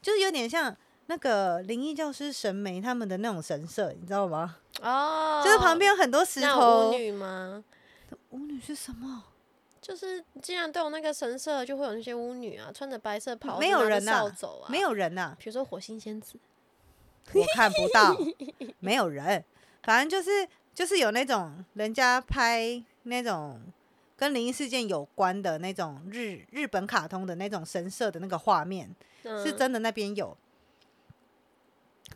[0.00, 0.74] 就是有点像
[1.08, 4.56] 那个灵异教师神眉他们的那种神社，你知道吗？
[4.80, 6.88] 哦，就是旁边有很多石头。
[6.88, 7.62] 巫女吗？
[8.30, 9.24] 巫女是什么？
[9.84, 16.38] 就是既然都有那个神社，就会有那些巫女啊，穿着白色袍子，没有人啊扫帚啊，没，有人呐、比如说火星仙子，
[17.34, 18.16] 我看不到，
[18.80, 19.44] 没有人。
[19.82, 23.60] 反正就是就是有那种人家拍那种
[24.16, 28.88] 跟灵异事件有关的那种日日本卡通的那种神社的那个画面，
[29.22, 30.34] 是嗯真的那边有。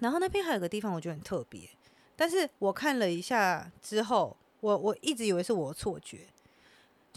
[0.01, 1.69] 然后那边还有个地方我觉得很特别，
[2.17, 6.27] 但是我看了一下之后，我我一直以为是我的错觉，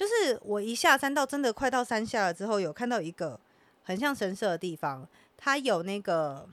[0.02, 3.40] 就是我一下山到真的快到山下了之后，有看到一个
[3.84, 6.50] 很像神社的地方，它有那个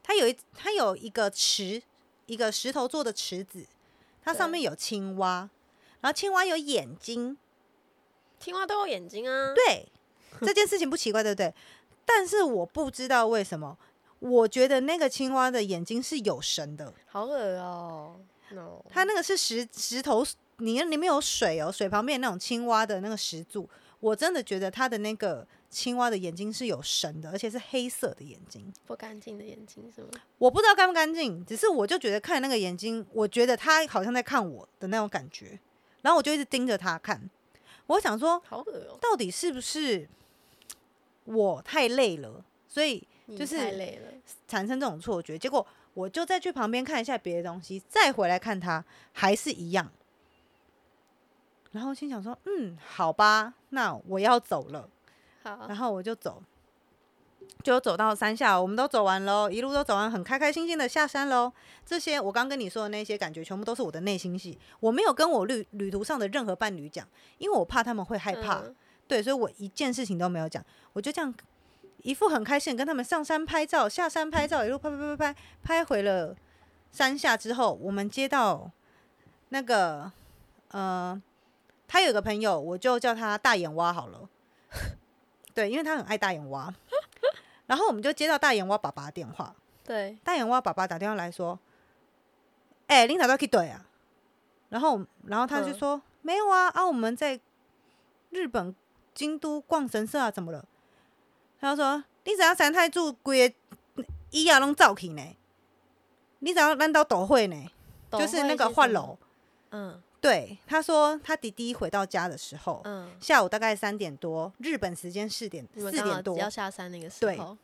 [0.00, 1.82] 它有一它有一个池，
[2.26, 3.66] 一个石头做的池子，
[4.22, 5.50] 它上面有青蛙，
[6.02, 7.36] 然后青蛙有眼睛，
[8.38, 9.88] 青蛙都有眼睛啊，对，
[10.42, 11.52] 这件事情不奇怪，对不对？
[12.06, 13.76] 但是我不知道为什么，
[14.20, 20.24] 我觉得那个青蛙的眼睛是有神的，好恶哦、no，它那个是石石头，
[20.58, 23.68] 你里面有水哦，水旁边那种青蛙的那个石柱，
[24.00, 28.72] 我真的觉得它的那个青蛙的眼睛是有神的，而且是黑色的眼睛。
[28.86, 30.08] 不干净的眼睛是吗？
[30.38, 35.58] 我不知道干不干净，只是我就觉得看那个眼睛，我觉得它好像在看我的那种感觉，
[36.02, 37.28] 然后我就一直盯着它看。
[37.86, 40.08] 我想说，好恶哦、到底是不是
[41.24, 44.12] 我太累了，所以就是太累了，
[44.48, 45.38] 产生这种错觉？
[45.38, 49.90] 结果我就再去旁边看一下别的东西，再回来看它，还是一样。
[51.72, 54.88] 然后心想说，嗯，好吧，那我要走了。
[55.42, 56.42] 好，然后我就走，
[57.62, 61.52] 就走到山下，我们都走完喽，一路都走完，很开开心心的下山喽。
[61.84, 67.06] 这些我刚跟你说的那些感觉，全部都是我的内心戏，我没有跟我旅旅途上的任何伴侣讲，
[67.38, 68.60] 因为我怕他们会害怕。
[68.60, 68.74] 嗯
[69.08, 71.32] 对，所以我一件事情都没有讲，我就这样
[72.02, 76.36] 一副很开心跟他们上山拍照，下山拍照，一路拍拍拍拍拍，拍回了
[76.92, 78.70] 山下之后，我们接到
[79.48, 80.12] 那个
[80.72, 81.18] 呃，
[81.88, 84.28] 他有个朋友，我就叫他大眼蛙好了。
[85.54, 86.72] 对，因为他很爱大眼蛙，
[87.66, 91.58] 然后我们就接到大眼蛙爸爸的电话，对，大眼蛙爸爸打电话来说
[92.86, 93.84] ：“哎、领导都去对啊。”
[94.70, 97.40] 然后，然后他就嗯说：“没有啊，啊，我们在
[98.30, 98.72] 日本
[99.14, 100.64] 京都逛神社啊，怎么了？”
[101.58, 105.22] 他就说：“你怎样三太子规个伊啊拢走去呢？
[106.40, 107.70] 你怎样咱到斗会呢？
[108.12, 109.18] 就是那个换什么，楼。
[109.70, 117.56] 嗯对，他说他弟弟回到家的时候，嗯，下午大概三点多，日本时间四点四点多，要下山那个时对候，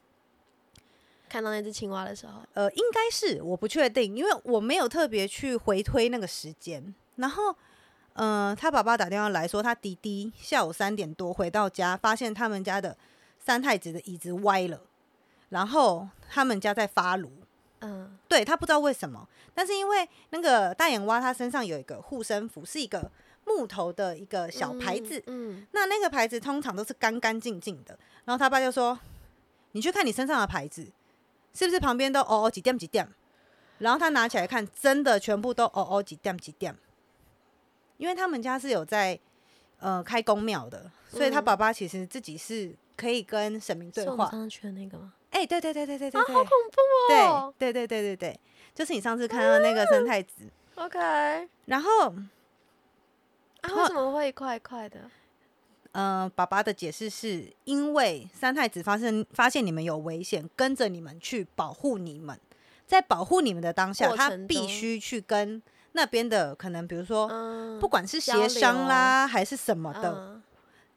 [1.28, 6.94] 看到那只青蛙的时候，呃，应该是我不确定，因为我没有特别去回推那个时间。
[7.16, 7.54] 然后，
[8.12, 12.96] 呃，他爸爸打电话来说，他弟弟下午三点多回到家，发现他们家的
[13.40, 14.80] 三太子的椅子歪了，
[15.48, 17.30] 然后他们家在发炉。
[17.84, 23.10] 嗯对他不知道为什么，但是因为那个大眼蛙，他身上有一个护身符，是一个
[23.44, 27.96] 木头的一个小牌子，嗯，那那个牌子通常都是干干净净的。
[28.24, 28.98] 然后他爸就说
[29.72, 30.90] ：“你去看你身上的牌子，
[31.52, 33.06] 是不是旁边都哦哦几点几点？”
[33.78, 36.74] 然后他拿起来看，真的全部都哦哦几点几点。
[37.96, 39.18] 因为他们家是有在
[39.78, 44.30] 呃开公庙的，所以他嗯爸爸其实自己是可以跟神明对话。
[45.34, 47.54] 哎、对对对对对对啊，对，好恐怖哦！
[47.58, 48.40] 对对对对对对，
[48.74, 50.44] 就是你上次看到那个生太子
[50.76, 55.00] ，OK，啊，然后为什么会一块一块的？
[55.92, 62.38] 呃，爸爸的解释是因为三太子发生发现你们有危险，跟着你们去保护你们，
[62.86, 70.42] 在保护你们的当下，他必须去跟那边的可能，比如说、嗯，不管是协商流啦还是什么的，嗯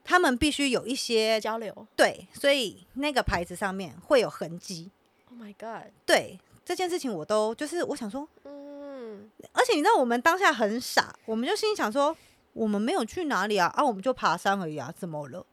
[0.07, 1.85] 他们必须有一些交流。
[1.93, 4.89] 对，所以那个牌子上面会有痕迹。
[5.29, 5.91] Oh my god！
[6.05, 12.15] 对这件事情，我都就是我想说，嗯，而且你知道我们当下很傻，我们就心里想说，
[12.53, 15.45] 我们没有去哪里啊，啊，我们就爬山而已啊，怎么了？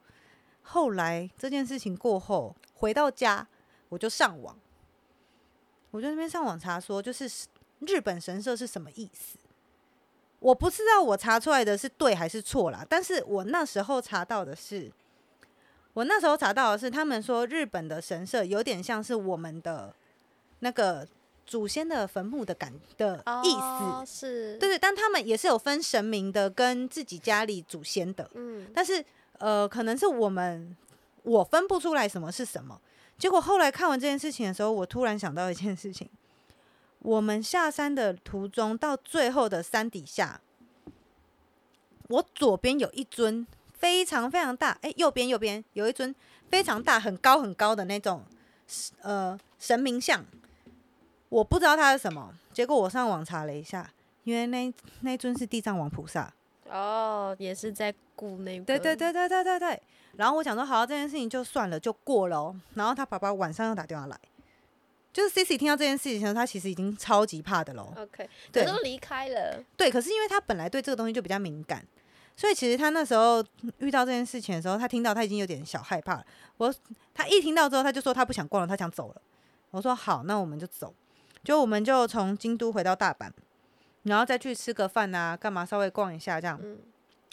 [0.62, 3.48] 后来这件事情过后，回到家
[3.88, 4.56] 我就上网，
[5.90, 7.28] 我就那边上网查说，就是
[7.80, 9.36] 日本神社是什么意思。
[10.44, 14.92] 我不知道我查出来的是对还是错啦，但是我那时候查到的是，
[15.94, 19.94] 我那时候查到的是，他们说日本的神社有点像是我们的
[20.58, 21.08] 那个
[21.46, 29.02] 祖先的坟墓的感的意思，哦是，对对，但他们也是有分神明的跟自己家里祖先的，嗯，但是
[29.38, 30.76] 呃，可能是我们
[31.22, 32.78] 我分不出来什么是什么。
[33.16, 36.06] 结果后来看完这件事情的时候，我突然想到一件事情：
[37.04, 40.40] 我们下山的途中，到最后的山底下，
[42.08, 46.14] 我左边有一尊非常非常大，哎、右边右边有一尊
[46.48, 48.24] 非常大、很高很高的那种
[49.02, 50.24] 呃神明像，
[51.28, 52.34] 我不知道它是什么。
[52.54, 53.90] 结果我上网查了一下，
[54.22, 56.32] 因为那那尊是地藏王菩萨。
[56.70, 59.82] 哦，也是在顾那个，对对，对对对对对。
[60.16, 62.56] 然后我想说，好，这件事情就算了，就过了、哦。
[62.72, 64.18] 然后他爸爸晚上又打电话来，
[65.14, 67.94] 就是 C C 听到这件事情的时候，他其实已经超级怕的喽。
[67.96, 71.86] OK，对都离开了，对，可是因为他本来对这个东西就比较敏感，
[72.36, 73.42] 所以其实他那时候
[73.78, 76.26] 遇到这件事情的时候，他听到他已经有点小害怕了。
[76.56, 76.74] 我
[77.14, 79.22] 他一听到之后，他就说他不想逛了，他想走了。
[79.70, 80.92] 我说好，那我们就走。
[81.44, 83.30] 就我们就从京都回到大阪，
[84.04, 86.58] 然后再去吃个饭啊，干嘛稍微逛一下这样。
[86.60, 86.78] 嗯，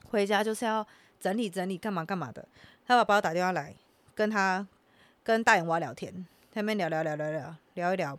[0.09, 0.85] 回家就是要
[1.19, 2.45] 整理整理，干嘛干嘛的。
[2.85, 3.73] 他爸爸打电话来，
[4.13, 4.67] 跟他
[5.23, 8.17] 跟大眼蛙聊天，他们聊聊聊聊聊聊一聊，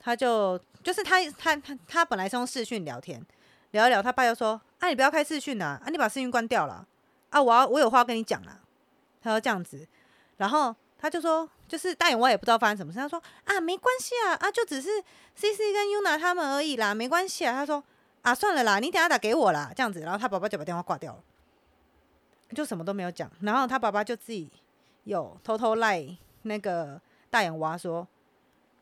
[0.00, 3.24] 他就就是他他他他本来是用视讯聊天，
[3.72, 6.86] 聊一聊，他爸就说：“啊，你不要开视讯啊，啊，你把视讯关掉了
[7.30, 8.60] 啊，我要我有话跟你讲啊。”
[9.22, 9.86] 他说这样子，
[10.38, 14.88] 然后他就说，就是大眼蛙也不知道发生什么事，他说：“啊，没关系啊，啊，就只是
[15.34, 17.82] C C 跟 Yuna 他们而已啦，没关系啊。”他说。
[18.20, 21.22] 啊，算了啦，你等下打给我啦，这样子，然后他爸爸就把电话挂掉了，
[22.52, 23.30] 就什么都没有讲。
[23.42, 24.50] 然后他爸爸就自己
[25.04, 26.04] 有偷偷赖
[26.42, 28.06] 那个大眼蛙说，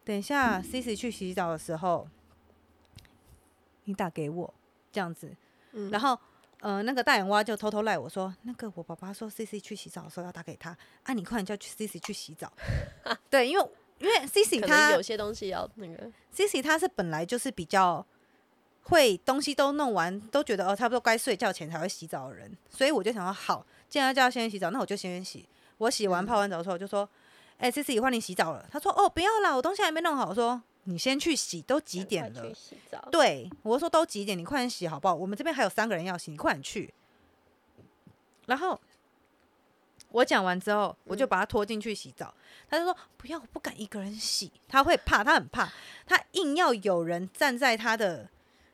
[0.05, 2.09] 等一下 C C 去洗澡的时候，
[3.85, 4.55] 你打给我，
[4.93, 5.35] 这样子。
[5.73, 6.19] 嗯然后
[6.61, 12.51] 呃，那个大眼蛙就偷偷赖我说，那个我爸爸说 C C 去洗澡的时候要打给他，啊，你快点叫去 C C 去洗澡。
[13.29, 18.05] 对，因为因为 C C 可他能有些东西要那个，C C 他是本来就是比较
[18.85, 25.47] 会东西都弄完，都觉得哦差不多该睡觉前才会洗澡的人，所以我就想说好，既然要叫他先洗澡，那我就先洗。
[25.79, 27.07] 我洗完泡完澡之后，我就说，
[27.59, 28.67] 哎、c C 换你洗澡了。
[28.71, 30.29] 他说哦不要啦，我东西还没弄好。
[30.29, 32.55] 我说你先去洗，都几点了去？
[32.55, 35.15] 洗澡，对，我说都几点，你快点洗好不好？
[35.15, 36.93] 我们这边还有三个人要洗，你快点去。
[38.47, 38.81] 然后
[40.11, 42.33] 我讲完之后，我就把他拖进去洗澡。
[42.69, 45.73] 他就说不要，我不敢一个人洗，他会怕，他很怕，
[46.07, 48.29] 他硬要有人站在他的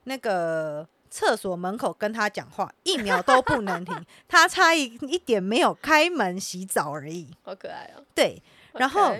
[0.05, 4.05] 那个厕所门口跟他讲话，一秒都不能停。
[4.29, 7.29] 他差一一点没有开门洗澡而已。
[7.43, 8.05] 好可爱哦。
[8.15, 8.43] 对，
[8.75, 9.15] 然后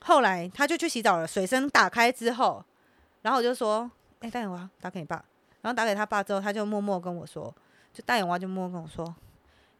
[0.00, 2.64] 后来他就去洗澡了，水声打开之后，
[3.22, 5.24] 然后我就说：“哎、大眼蛙，打给你爸。”
[5.62, 7.54] 然后打给他爸之后，他就默默跟我说，
[7.92, 9.14] 就大眼蛙就默默跟我说，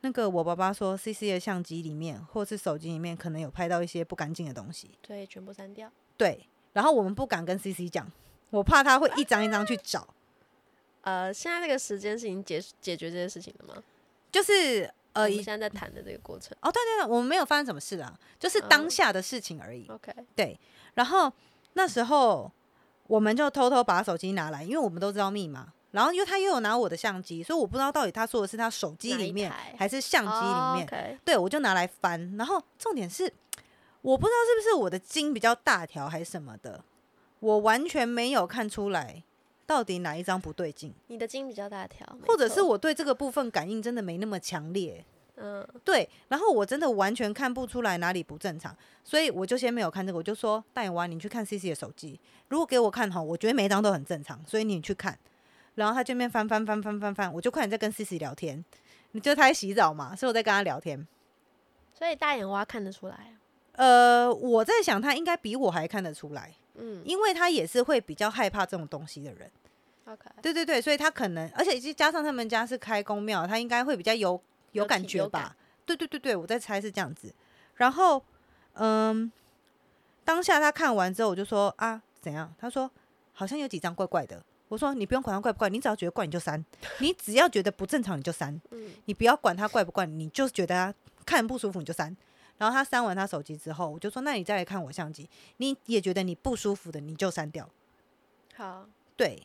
[0.03, 5.91] 那个我爸爸说，C C 的相机里面或是手机里面可能有拍到一些不干净的东西，对，全部删掉。
[6.19, 8.07] 对，然后我们不敢跟 C C 讲，
[8.51, 10.07] 我怕他会一张一张去找，
[11.01, 13.83] 呃，现在那个时间是已经解解决这件事情了吗？
[14.31, 16.57] 就是我呃，我们现在在谈的这个过程。
[16.61, 19.87] 哦，对对对，我们没有发生什么事啊，就是当嗯下的事情而已。
[19.89, 20.59] OK，对，
[20.95, 21.33] 然后
[21.73, 22.51] 那时候
[23.07, 25.73] 我们就偷偷把手机拿来，因为我们都知道密码。
[25.93, 31.21] 然后因为他又有拿我的相机，所以我不知道到底他说的是他手机里面还是相机里面。
[31.25, 32.37] 对，我就拿来翻。
[32.37, 33.25] 然后重点是，
[34.01, 36.85] 我不知道是不是我的筋比较大条还是什么的，
[37.41, 39.25] 我完全没有看出来
[39.71, 45.05] 到底哪一张不对劲，你的筋比较大条，或者是我对这个部分感应真的没那么强烈。
[45.37, 52.19] 嗯，对，然后我真的完全看不出来哪里不正常，所以我就先没有看这个，我就说大眼蛙，你去看 C C 的手机，
[52.49, 55.17] 如果给我看好，我觉得每一张都很正常，所以你去看。
[55.77, 58.65] 然后他这边翻翻翻翻翻翻，我就快点在跟 C C 聊天，
[59.13, 61.07] 你就他在洗澡嘛，所以我在跟他聊天。
[61.95, 63.33] 所以大眼蛙看得出来啊。
[63.75, 69.49] 呃，我在想他应该比我还看得出来，嗯因为他也是会比较害怕这种东西的人。
[70.13, 74.33] ，OK，对对对，所以他可能，而且加上他们家是开公庙，他应该会比较有
[74.73, 75.57] 有有感觉吧？
[75.87, 77.35] 对对对对，我在猜是这样子。
[77.77, 78.23] 然后，
[78.75, 79.31] 嗯，
[80.25, 82.55] 当下他看完之后，我就说啊，怎样？
[82.59, 82.91] 他说
[83.33, 84.43] 好像有几张怪怪的。
[84.69, 86.65] 我说你不用管他怪不怪，你只要觉得怪你就删，
[86.99, 90.95] 你只要觉得不正常 你就删，嗯你不要管他怪不怪，你就觉得他
[91.27, 92.17] 看不舒服你就删。
[92.57, 97.69] 然后他删完他手机之后，我就说那你再来看我相机，你也觉得你不舒服的你就删掉。
[98.55, 98.87] 好，
[99.17, 99.43] 对，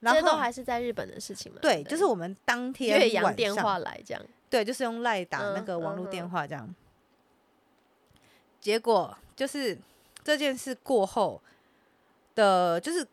[0.00, 1.58] 然这都后还是在日本的事情嘛？
[1.60, 4.22] 对，就是我们当天岳阳晚电上话来这样。
[4.48, 6.74] 对，就是用赖打那嗯个网络电话这样。
[8.60, 9.76] 结果就是
[10.22, 11.40] 这件事过后
[12.34, 13.06] 的，就是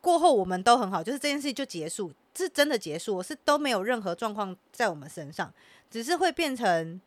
[0.00, 5.52] 过后我们都很好，就是这件事就结束，是真的结束，是都没有任何状况在我们身上，
[5.90, 7.00] 只是会变成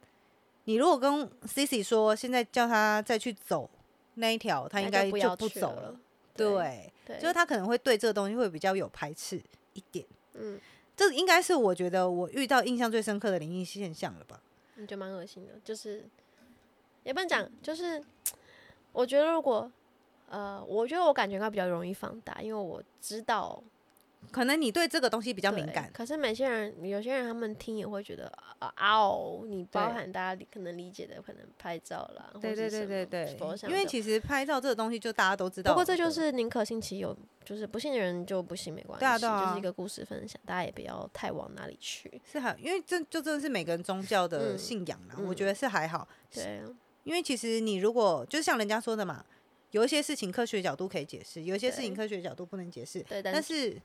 [0.65, 3.69] 你如果跟 Cici 说现在叫他再去走
[4.15, 5.95] 那一条，他应该就不走了。
[6.37, 6.61] 了。
[6.61, 9.41] 对，对，就是他可能会对这个东西会比较有排斥
[9.73, 10.05] 一点。
[10.33, 10.59] 嗯，
[10.95, 14.41] 这应该是我觉得我遇到印象最深刻的灵异现象了吧？
[14.75, 16.05] 你就蛮恶心的，就是
[17.03, 18.03] 也不能讲，就是
[18.91, 19.71] 我觉得如果
[20.29, 23.63] 呃，我觉得我感觉应该比较容易放大，因为我知道
[24.31, 28.25] 可能你对这个东西比比较敏感，可是每些人，有些人他们听也会觉得
[28.59, 35.71] 啊啊哦，你包含大家可能理解的，可能拍照啦，对对对对对因为其实拍照这个东西就大家都知道。
[35.71, 37.15] 不过这就是宁可信其有，
[37.45, 42.19] 就是不信的人就不信没关系，对啊对啊就是一个故事分享，大家也不要太往哪里去。
[42.29, 46.07] 是很，因为这就真的是每个人宗教的嗯信仰啦，嗯我觉得是还好。
[46.31, 46.65] 对啊，
[47.03, 49.23] 因为其实你如果就像人家说的嘛，
[49.71, 53.01] 有一些事情科学角度可以解释，有一些事情科学角度不能解释。
[53.03, 53.79] 对，但但是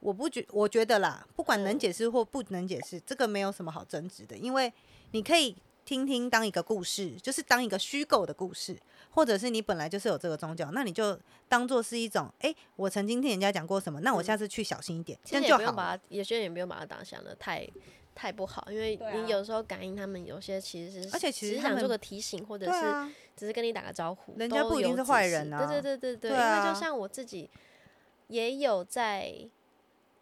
[0.00, 1.78] 我不觉，我觉得啦，不管能嗯。
[1.78, 4.72] 解释或不能解释，这个没有什么好争执的，因为
[5.12, 8.76] 你可以听听当一个故事，就是当一个虚构的故事，
[9.10, 11.18] 或者是你本来就是有这个宗教，那你就
[11.48, 14.24] 当做是一种，哎、我曾经听人家讲过什么，那我嗯。
[14.24, 17.66] 下次去小心一点，这样就好有些人也不用把它当想的太
[18.14, 25.64] 太不好，因为你有时候感应他们有些其实是，而且其实想做个提醒，或者是只是跟你打个招呼，人家不一定是坏人啊。
[25.66, 26.72] 对对对对对，对因为啊。
[26.72, 27.48] 就像我自己
[28.26, 29.32] 也有在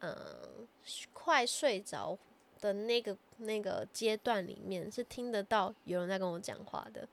[0.01, 0.67] 嗯、
[1.13, 2.19] 快睡着
[2.61, 7.07] 的那个那个阶段里面，是听得到有人在跟我讲话的，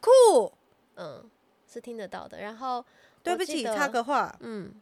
[0.00, 0.52] 酷。
[0.96, 1.28] 嗯，
[1.66, 2.38] 是听得到的。
[2.38, 2.84] 然后
[3.22, 4.72] 对不起，插个话，嗯，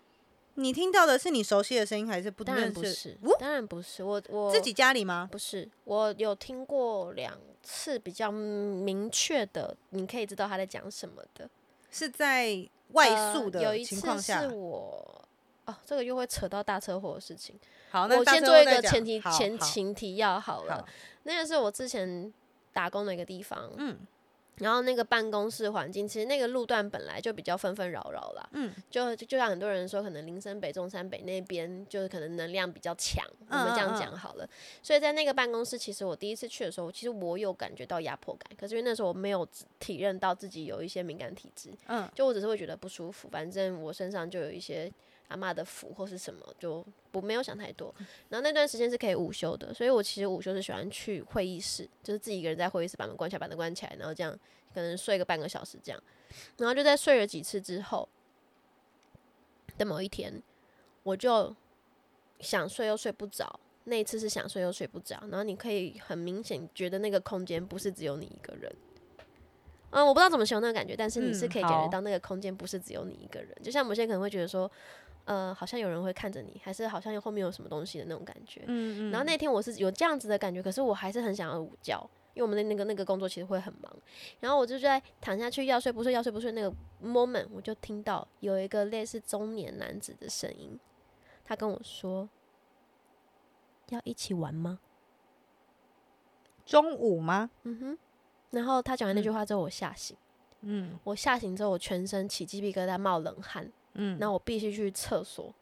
[0.55, 2.71] 你听到的是你熟悉的声音，还是不当然？
[2.71, 5.29] 不是哦，当然不是，我我自己家里吗？
[5.33, 11.49] 不是，我有听过两次比较明确的，你可以知道他在讲什么的。
[11.91, 14.49] 是在外呃宿的有一次情况下是。
[14.49, 15.29] 我
[15.67, 17.55] 哦，这个又会扯到大车祸的事情。
[17.91, 20.89] 好，那我先做一个前提前情提要好了好，
[21.25, 22.33] 那个是我之前
[22.73, 23.99] 打工的一个地方，嗯。
[24.59, 28.73] 然后那个办公室环境，其实那个路段本来就比较纷纷扰扰啦，嗯。
[28.91, 34.49] 就就就像很多人说，可能林森北、中山北那边就是可能能量比较强，我嗯们这样嗯讲好了。
[34.83, 39.47] 所以在那个办公室，其实我第一次去的时候，其实我有感觉到压迫感，可是因为那时候我没有
[39.81, 42.09] 体认到自己有一些敏感体质，嗯。
[42.15, 44.93] 就我只是会觉得不舒服，反正我身上就有一些
[45.33, 47.93] 阿妈的福或是什么，就不没有想太多。
[48.29, 54.39] 然后那段时间是可以午休的，所以我其实午休是喜欢去会议室，就是自己一个人在会议室把门关起来，把门关起来，然后这样
[54.75, 56.03] 可能睡个半个小时这样。
[56.59, 58.09] 然后就在睡了几次之后
[59.79, 60.43] 的某一天，
[61.03, 61.55] 我就
[62.41, 63.59] 想睡又睡不着。
[63.85, 68.73] 那一次是想睡又睡不着，然后你可以很明显觉得那个空间不是只有你一个人。
[69.91, 73.49] 嗯，我不知道怎么形容那个感觉，但是你是嗯可以感觉到那个空间不是只有你一个人。
[73.61, 74.71] 就像某些人可能会觉得说，
[75.25, 78.63] 呃，好像有人会看着你，还是好像后面有什么东西的那种感觉。
[78.67, 81.99] 嗯嗯然后那天我是有这样子的感觉，可是我还是很想要午觉，
[82.35, 83.95] 因为我们的那个那个工作其实会很忙。
[84.41, 90.79] 然后我就在躺下去要睡不睡要睡不睡那个 moment，我就听到有一个类似中年男子的声音，
[91.45, 92.29] 他跟我说
[93.91, 94.79] ：“要一起玩吗
[96.65, 97.99] 中午吗？？”嗯哼。
[98.51, 100.17] 然后他讲完那句嗯话之后，我吓醒。
[100.61, 105.53] 嗯我吓醒之后，我全身起鸡皮疙瘩，冒冷汗，嗯然后我必须去厕所，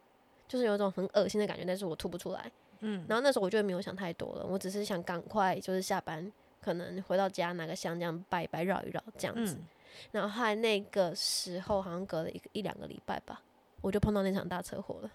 [0.47, 2.51] 就是有一种很恶心的感觉，但是我吐不出来。
[2.79, 9.55] 嗯然后那时候我就没有想太多了，我只是想赶快就是下班，可能回到家拿个香这样拜一拜绕一绕这样子。
[9.55, 9.67] 嗯
[10.11, 13.41] 然后后来那个时候好像隔了一个一两个礼拜吧，
[13.81, 15.11] 我就碰到那场大车祸了。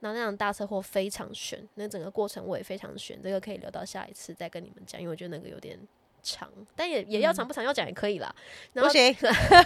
[0.00, 5.78] 然后那场大车祸非常悬，那整个过程我也非常悬，这个可以留到下一次再跟你们讲，因为我觉得那个有点
[6.22, 8.34] 长，但也也要长不长要讲也可以啦。
[8.72, 9.16] 然后不行，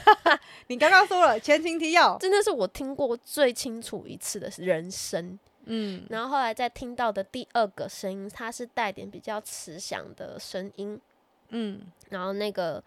[0.69, 2.17] 你刚刚说了前情提要。
[2.19, 5.39] 真的是我听过最清楚一次的人声。
[5.69, 11.01] 嗯然后后来再听到的第二个声音，它是带点比较慈祥的声音，
[11.49, 12.83] 嗯，然后那个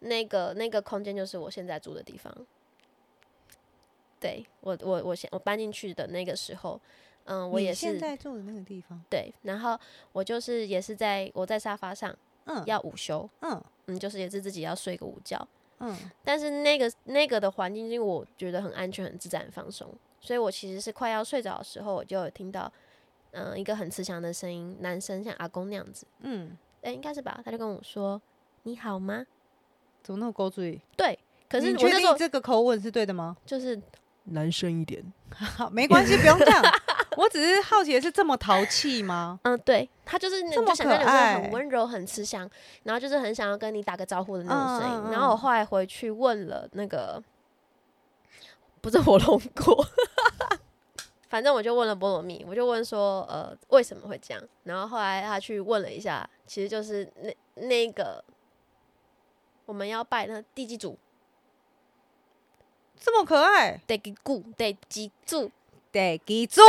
[0.00, 2.34] 那个那个空间就是我现在住的地方。
[4.18, 6.80] 对我我我现我搬进去的那个时候，
[7.26, 9.78] 嗯，我你也是现在住的那个地方，对，然后
[10.12, 12.12] 我就是也是在我在沙发上
[12.46, 15.46] 嗯要午休，嗯嗯，就是也是自己要睡个午觉，
[15.78, 22.70] 嗯但是那个那个的环境，因为我觉得很安全、很自在、很放松，所以我其实是快要睡着的时候，我就有听到，
[23.32, 27.40] 嗯、一个很慈祥的声音，男生像阿公那样子，嗯，哎、应该是吧？
[27.44, 28.20] 他就跟我说
[28.64, 29.24] ：“你好吗
[30.02, 31.18] 怎么那么勾注意？？”对，
[31.48, 33.36] 可是你确我那时候定这个口吻是对的吗？
[33.44, 33.80] 就是
[34.24, 36.62] 男生一点， 好，没关系，不用这样。
[37.18, 39.38] 我只是好奇的是，这么淘气吗？
[39.44, 42.48] 嗯，对他就是那就想象有个可爱很温柔、很慈祥，
[42.82, 44.96] 然后就是很想要跟你打个招呼的那种声音。
[44.96, 47.22] 嗯嗯嗯然后我后来回去问了那个，
[48.80, 49.86] 不是火龙果，
[51.28, 54.42] 反正我就问了菠萝蜜，我就问说，呃，为什么会这样？
[54.64, 57.36] 然后后来他去问了一下，其实就是那
[57.66, 58.22] 那个
[59.66, 60.98] 我们要拜那地基主，
[63.00, 65.50] 这么可爱，得给顾，得记住，
[65.94, 66.60] 得记住，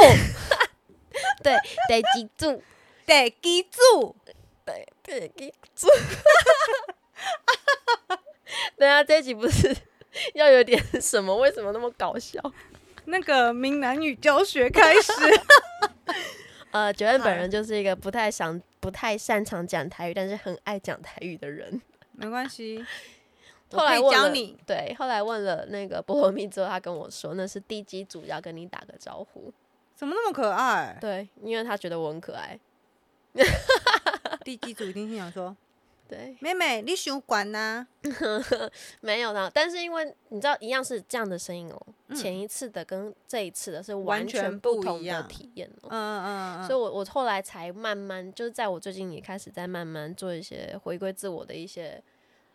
[1.42, 1.56] 对，
[1.90, 2.62] 得记住，
[3.08, 4.16] 得记住。
[4.64, 5.88] 对，得记住。
[8.78, 9.76] 等一下这一集不是
[10.36, 11.36] 要有点什么？
[11.38, 12.40] 为什么那么搞笑？
[13.06, 15.12] 那个闽南语教学开始，
[16.70, 21.82] 呃，九恩本人就是一个不太想、不太擅长讲台语，但是很爱讲台语的人。
[22.12, 22.86] 没关系，我
[23.72, 24.58] 后来教你。
[24.66, 29.52] 对，后来问了那个菠萝蜜之后，他跟我说那是地基主要跟你打个招呼。
[29.96, 30.98] 怎么那么可爱？
[31.00, 32.60] 对，因为他觉得我很可爱。
[34.44, 35.56] 地基主一定心想说
[36.08, 37.88] 对：“，妹妹，你想管呐？
[39.02, 52.00] 没有呢，但是因为你知道，一样是这样的声音哦、嗯前一次的跟这一次的是完完全全不同的不一样体验哦、嗯嗯嗯所以我我后来才慢慢，就是在我最近也开始在慢慢做一些回归自我的一些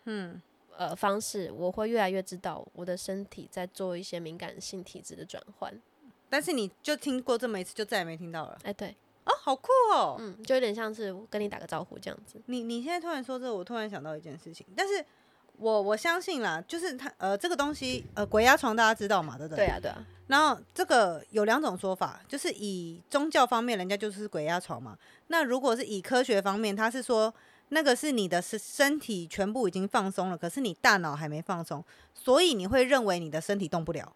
[0.05, 0.41] 嗯，
[0.81, 5.71] 呃方式，我会越来越知道我的身体在做一些敏感性体质的转换。
[6.27, 8.57] 但是你就听过这么一次，就再也没听到了。
[8.63, 10.15] 哎、对，哦，好酷哦！
[10.19, 12.41] 嗯，就有点像是跟你打个招呼这样子。
[12.47, 15.05] 你你现在突然说这个，我突然想到一件事情，但是
[15.57, 19.65] 我我相信啦，就是它呃这个东西呃鬼压床大家知道嘛，对不对？
[19.65, 24.97] 对啊，对啊，然后这个有两种说法，就是以宗教方面，人家就是鬼压床嘛。
[25.27, 27.33] 那如果是以科学方面，他是说
[27.73, 34.13] 那个是你的身身体全部已经放松了，可是你大脑还没放松，所以你会认为你的身体动不了。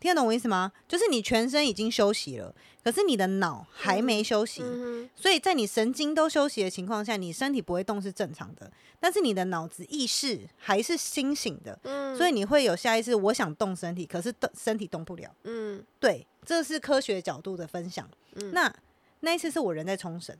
[0.00, 0.72] 听得懂我意思吗？
[0.86, 4.62] 就是你全身已经休息了，可是你的脑还没休息。
[4.62, 15.34] 嗯所以在你神经都休息的情况下，你身体不会动是正常的，但是你的脑子意识还是清醒的，嗯，所以你会有下意识，我想动身体，可是动身体动不了。
[15.44, 18.08] 嗯对，这是科学角度的分享。
[18.36, 18.74] 嗯那
[19.20, 20.36] 那一次是我人在冲绳，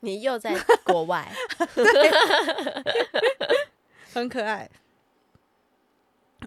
[0.00, 1.30] 你又在国外，
[4.12, 4.68] 很可爱。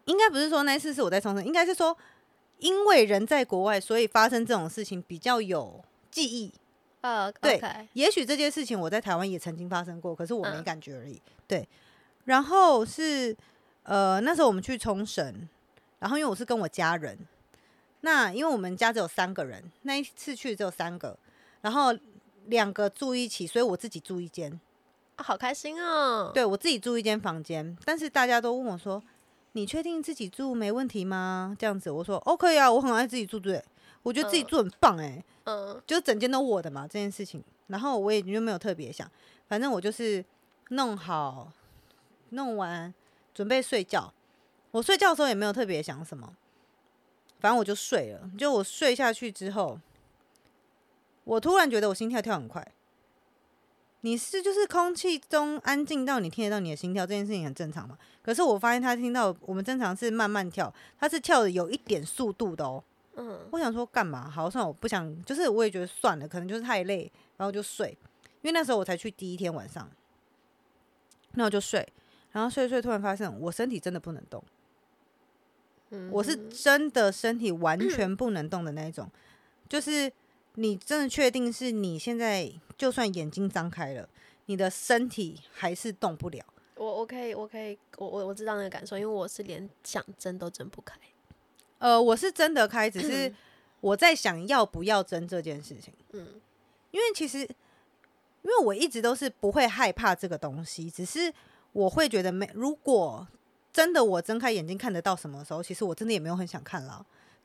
[0.05, 1.97] 应该不是说那一次是我在冲绳，应该是说
[2.59, 6.51] 因为人在国外，所以发生这种事情比较有记忆。
[7.01, 7.61] 呃，对
[7.93, 11.21] 也许这件事情我在台湾也曾经发生过，可是我没嗯感觉而已。
[11.47, 11.67] 对，
[12.25, 13.35] 然后是
[13.83, 15.47] 呃那时候我们去冲绳，
[15.99, 17.17] 然后因为我是跟我家人，
[18.01, 21.17] 那因为我们家只有三个人，那一次去只有三个，
[21.61, 21.93] 然后
[22.47, 24.59] 两个住一起，所以我自己住一间，
[25.15, 26.31] 啊好开心哦。
[26.33, 29.01] 对我自己住一间房间，但是大家都问我说。
[29.55, 31.55] 你确定自己住没问题吗？
[31.59, 33.63] 这样子，我说哦可以啊，我很爱自己住，对，
[34.01, 39.07] 我觉得自己嗯住很棒哎、嗯就是整间都我的嘛这件事情，然后我也就没有特别想，
[39.47, 40.25] 反正我就是
[40.69, 41.51] 弄好
[42.29, 42.91] 弄完
[43.35, 44.11] 准备睡觉，
[44.71, 46.33] 我睡觉的时候也没有特别想什么，
[47.39, 48.27] 反正我就睡了。
[48.35, 49.79] 就我睡下去之后，
[51.23, 52.65] 我突然觉得我心跳跳很快。
[54.01, 57.97] 你是就是空气中安静到你听得到你的心跳这件事情很正常嘛？
[58.21, 62.83] 可是我发现他听到我们正常是慢慢跳，他是跳的有一点速度的哦。
[63.15, 64.29] 嗯我想说干嘛？
[64.29, 67.97] 好，算了，我不想，就是我也觉得算了，可能就是太累，然后就睡。
[68.41, 69.89] 因为那时候我才去第一天晚上，
[71.35, 71.87] 那我就睡，
[72.33, 74.43] 然后睡睡，突然发现我身体真的不能动，
[75.91, 79.09] 嗯，我是真的身体完全不能动的那一种，
[79.69, 80.11] 就是
[80.55, 84.07] 你真的确定是你现在就算眼睛张开了，
[84.45, 86.43] 你的身体还是动不了。
[86.75, 90.97] 我我可以我可以我我我知道那个感受，因为我是连想睁都睁不开。
[91.77, 93.33] 呃，我是睁得开，只是
[93.81, 95.93] 我在想要不要睁这件事情。
[96.11, 96.41] 嗯
[96.91, 101.33] 因为其实，因为我一直都是不会害怕这个东西，只是
[101.71, 103.27] 我会觉得没，如果
[103.71, 107.03] 真的我睁开眼睛看得到什么时候，其实我真的也没有很想看了。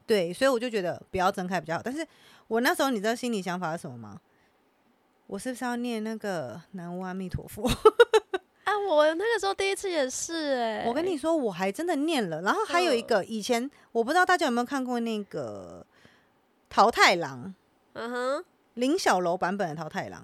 [0.09, 1.83] 对，所以我就觉得不要睁开比较好。
[1.85, 2.05] 但是
[2.49, 4.19] 我那时候你知道心里想法是什么吗？
[5.27, 7.69] 我是不是要念那个南无阿弥陀佛？
[8.65, 12.41] 啊，我那个时候第一次也是哎、我跟你说，我还真的念了。
[12.41, 15.87] 然后还有一个，以前我不知道大家有没有看过那个
[16.71, 17.45] 《桃太郎》
[17.93, 18.45] 嗯哼，
[18.75, 20.23] 林小楼版本的《桃太郎》，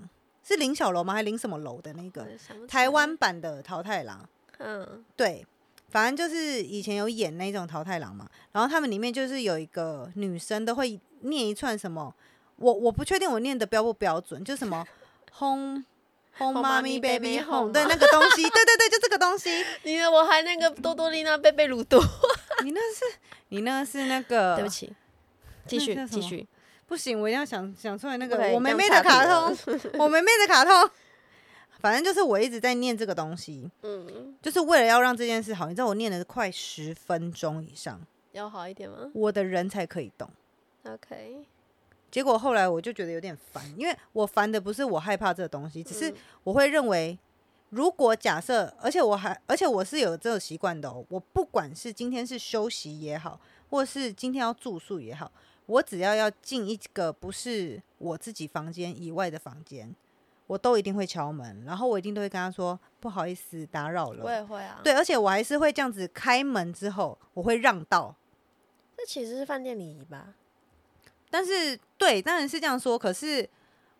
[0.48, 1.12] 是林小楼吗？
[1.12, 2.26] 还是林什么楼的那个
[2.66, 4.18] 台，湾版的《桃太郎》？
[4.58, 5.46] 嗯对，
[5.94, 12.12] 反正就是以前有演那种桃太郎嘛，然后他们里面就是有一个女生都会念一串什么，
[12.56, 14.84] 我我不确定我念的标不标准，就什么
[15.38, 15.84] home
[16.36, 19.64] home Home mommy mommy, baby home，home 对那个东西， 对对对，就这个东西。
[19.84, 22.02] 你的我还那个多多丽娜贝贝鲁多，
[22.64, 23.04] 你那是
[23.50, 24.92] 你那是那个，对不起，
[25.64, 26.44] 继续继续，
[26.88, 29.56] 不行，我一定要想想出来那个我妹妹的卡通，
[29.96, 30.90] 我妹妹的卡通。
[31.84, 35.68] 反正就是我一直在念这个东西，嗯，就是为了要让这件事好。
[35.68, 38.00] 你知道我念了快十分钟以上，
[38.32, 40.26] 要好一点吗我的人才可以动。
[40.84, 41.44] ？OK，
[42.10, 46.14] 结果后来我就觉得有点烦，因为我烦的不是我害怕这个东西，只是嗯
[46.44, 47.18] 我会认为，
[47.68, 51.04] 如果假设，而且我还，而且我是有这个习惯的哦。
[51.10, 55.30] 我不管是今天是休息也好，或是今天要住宿也好，
[55.66, 59.94] 我只要要进一个不是我自己房间以外的房间，
[60.46, 64.30] 我都一定会敲门，然后我一定都会跟他说不好意思打扰了我。
[64.30, 68.14] 也会啊。，对，而且我还是会这样子开门之后，我会让道。
[68.96, 70.34] 这其实是饭店礼仪吧？
[71.30, 72.98] 但是对，当然是这样说。
[72.98, 73.48] 可是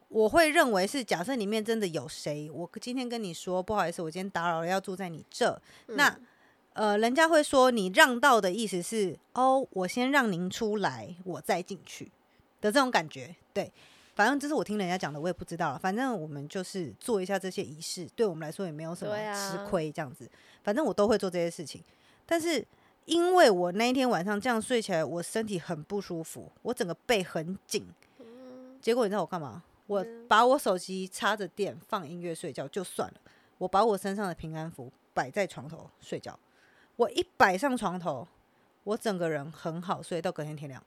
[0.09, 6.27] 我会认为是，假设里面真的有谁，我今天跟你说不好意思，我今天打扰了，要住在你这，那嗯
[6.75, 12.13] 呃，人家会说你让道的意思是，哦，我先让您出来，我再进去
[12.61, 13.35] 的这种感觉。
[13.53, 13.73] 对，
[14.15, 15.79] 反正这是我听人家讲的，我也不知道了。
[15.79, 20.31] 反正我们就是做一下这些仪式，对我们来说也没有什么吃亏，这样子。
[20.63, 21.83] 反正我都会做这些事情，
[22.25, 22.67] 但是。
[23.07, 27.87] 因为我那一天晚上这样睡起来，我身体很不舒服，我整个背很紧。
[28.81, 29.63] 结果你知道我干嘛？
[29.87, 33.21] 我嗯把我手机插着电放音乐睡觉就算了，
[33.59, 36.39] 我把我身上的平安符摆在床头睡觉。
[36.97, 38.27] 我一摆上床头，
[38.85, 40.83] 我整个人很好睡到隔天天亮。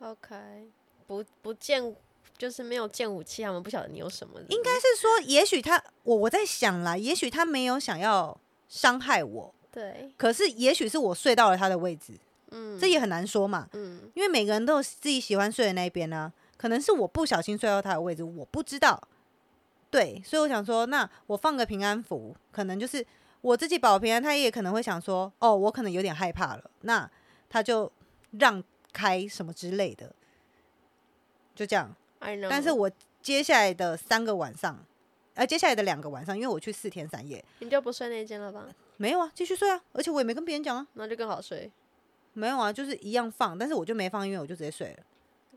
[0.00, 0.72] OK，
[1.06, 1.94] 不不见
[2.40, 4.40] 就是没有见武器，他们不晓得你有什么。
[4.48, 12.14] 应该是说，也许他我我在想啦，也许他没有想要伤害我，对，可是也许是我睡到了他的位置，
[12.50, 13.68] 嗯，这也很难说嘛。
[13.74, 18.98] 嗯因为每个人都有自己喜欢睡的那一边呢、可能是我不小心睡到他的位置，我不知道。
[19.90, 23.06] 对，所以我想说，那我放个平安符，可能就是
[23.42, 27.10] 我自己保平安，他也可能会想说，哦，我可能有点害怕了，那
[27.50, 27.92] 他就
[28.38, 28.64] 让
[28.94, 30.14] 开什么之类的，
[31.54, 31.94] 就这样。
[32.20, 32.46] ，I know。
[32.48, 32.90] 但是我
[33.20, 34.78] 接下来的三个晚上，
[35.34, 38.66] 呃，接下来的两个晚上，因为我去四天三夜，你就不睡那间了吧？
[38.96, 41.70] 没有啊，继续睡啊，而且我也没跟别人讲啊，那就更好睡。
[42.32, 44.96] 没有啊，就是一样放，但是我就没放音乐，我就直接睡了。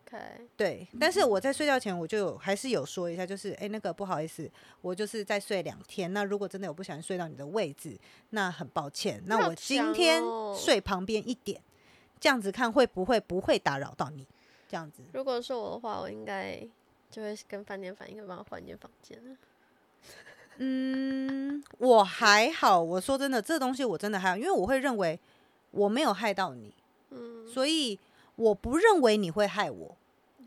[0.05, 0.17] OK，
[0.57, 4.49] 对，但是我在睡觉前我就有还是有说一下，就是哎、诶那个不好意思，
[4.81, 6.11] 我就是再睡两天。
[6.13, 7.97] 那如果真的有不小心睡到你的位置，
[8.31, 9.21] 那很抱歉。
[9.27, 11.61] 那我今天哦睡旁边一点，
[12.19, 14.25] 这样子看会不会不会打扰到你？
[14.73, 16.59] 这样子，如果是我的话，我应该
[17.11, 19.37] 就会跟饭店反映，帮我换一间房间了。
[20.57, 22.81] 嗯，我还好。
[22.81, 25.19] 我说真的，这东西我真的还好，因为我会认为
[25.69, 26.73] 我没有害到你，
[27.11, 27.99] 嗯，所以
[28.35, 29.95] 我不认为你会害我。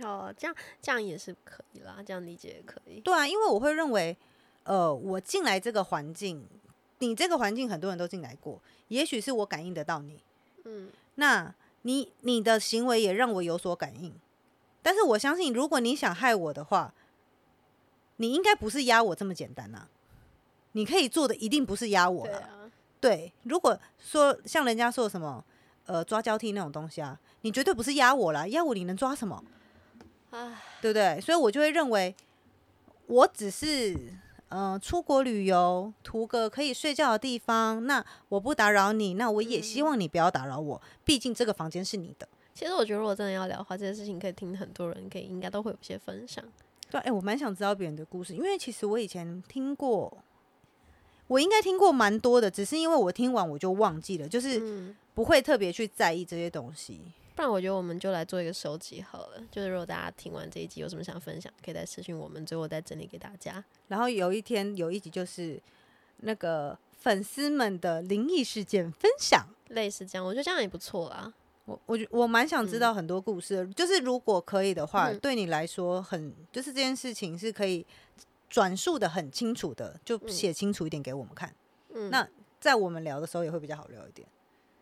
[0.00, 2.98] 哦，这样这样也是可以啦，这样理解也可以。
[2.98, 4.16] 对啊，因为我会认为，
[4.64, 6.44] 呃，我进来这个环境，
[6.98, 10.18] 你这个环境很多人都进来过，也许是我感应得到你，
[10.64, 11.54] 嗯，那
[11.86, 14.12] 你你的行为也让我有所感应，
[14.82, 16.92] 但是我相信，如果你想害我的话，
[18.16, 19.86] 你应该不是压我这么简单呐、
[20.72, 22.32] 你可以做的一定不是压我了。
[22.32, 25.44] 对啊，对，如果说像人家说什么，
[25.86, 29.44] 呃，抓交替那种东西啊，你绝对不是压我了，压我你能抓什么？
[30.30, 31.20] 唉，对不对？
[31.20, 32.12] 所以我就会认为，
[33.06, 34.18] 我只是嗯、
[34.48, 42.28] 呃出国旅游，图个可以睡觉的地方，那我不打扰你，那我也希望你不要打扰我，毕竟这个房间是你的。
[42.54, 46.42] 其实我觉得，如果真的要聊的话，这件事情可以听很多人，可以应该都会有一些分享。
[46.90, 50.16] 对，哎、我蛮想知道别人的故事，因为其实我以前听过，
[51.26, 57.00] 我应该听过蛮多的，只是因为我听完我就忘记了，就是嗯，不会特别去在意这些东西。
[57.36, 59.42] 不然我觉得我们就来做一个收集好了。
[59.50, 63.62] 就是如果大家听完这一集有什么想分享，可以再私信我们，最后再整理给大家。
[63.88, 65.60] 然后有一天有一集就是
[66.22, 69.46] 那个粉丝们的灵异事件分享。
[69.68, 71.32] 类似这样，我觉得这样也不错啦。
[71.66, 77.84] 我我觉我蛮想知道很多故事的，就是如果可以的话，嗯对你来说很就是这件事情是可以
[78.48, 81.52] 转述的很清楚的，就嗯写清楚一点给我们看。
[81.92, 82.26] 嗯，那
[82.60, 84.26] 在我们聊的时候也会比较好聊一点。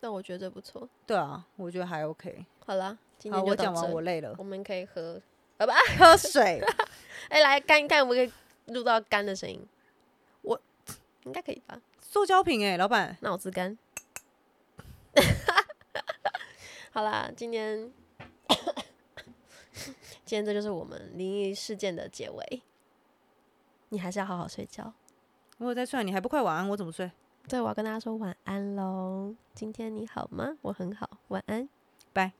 [0.05, 0.87] 那我觉得不错。
[1.07, 2.45] 对啊，我觉得还 OK。
[2.63, 5.19] 好啦，今好，天我讲完我累了我，们可以喝。
[5.97, 6.61] 喝水。
[7.29, 8.31] 哎、来干一干，我们可以
[8.71, 9.67] 录到干的声音。
[10.43, 10.61] 我
[11.23, 11.81] 应该可以吧？
[11.99, 13.17] 塑胶瓶哎，老板。
[13.21, 13.75] 脑子干。
[16.93, 17.91] 好啦，今天
[20.23, 22.61] 今天这就是我们灵异事件的结尾。
[23.89, 24.93] 你还是要好好睡觉。
[25.57, 26.69] 我有在睡，你还不快晚安？
[26.69, 27.09] 我怎么睡？
[27.47, 29.35] 对，我要跟大家说晚安喽。
[29.53, 30.57] 今天你好吗？
[30.61, 31.69] 我很好，晚安，
[32.11, 32.31] 拜。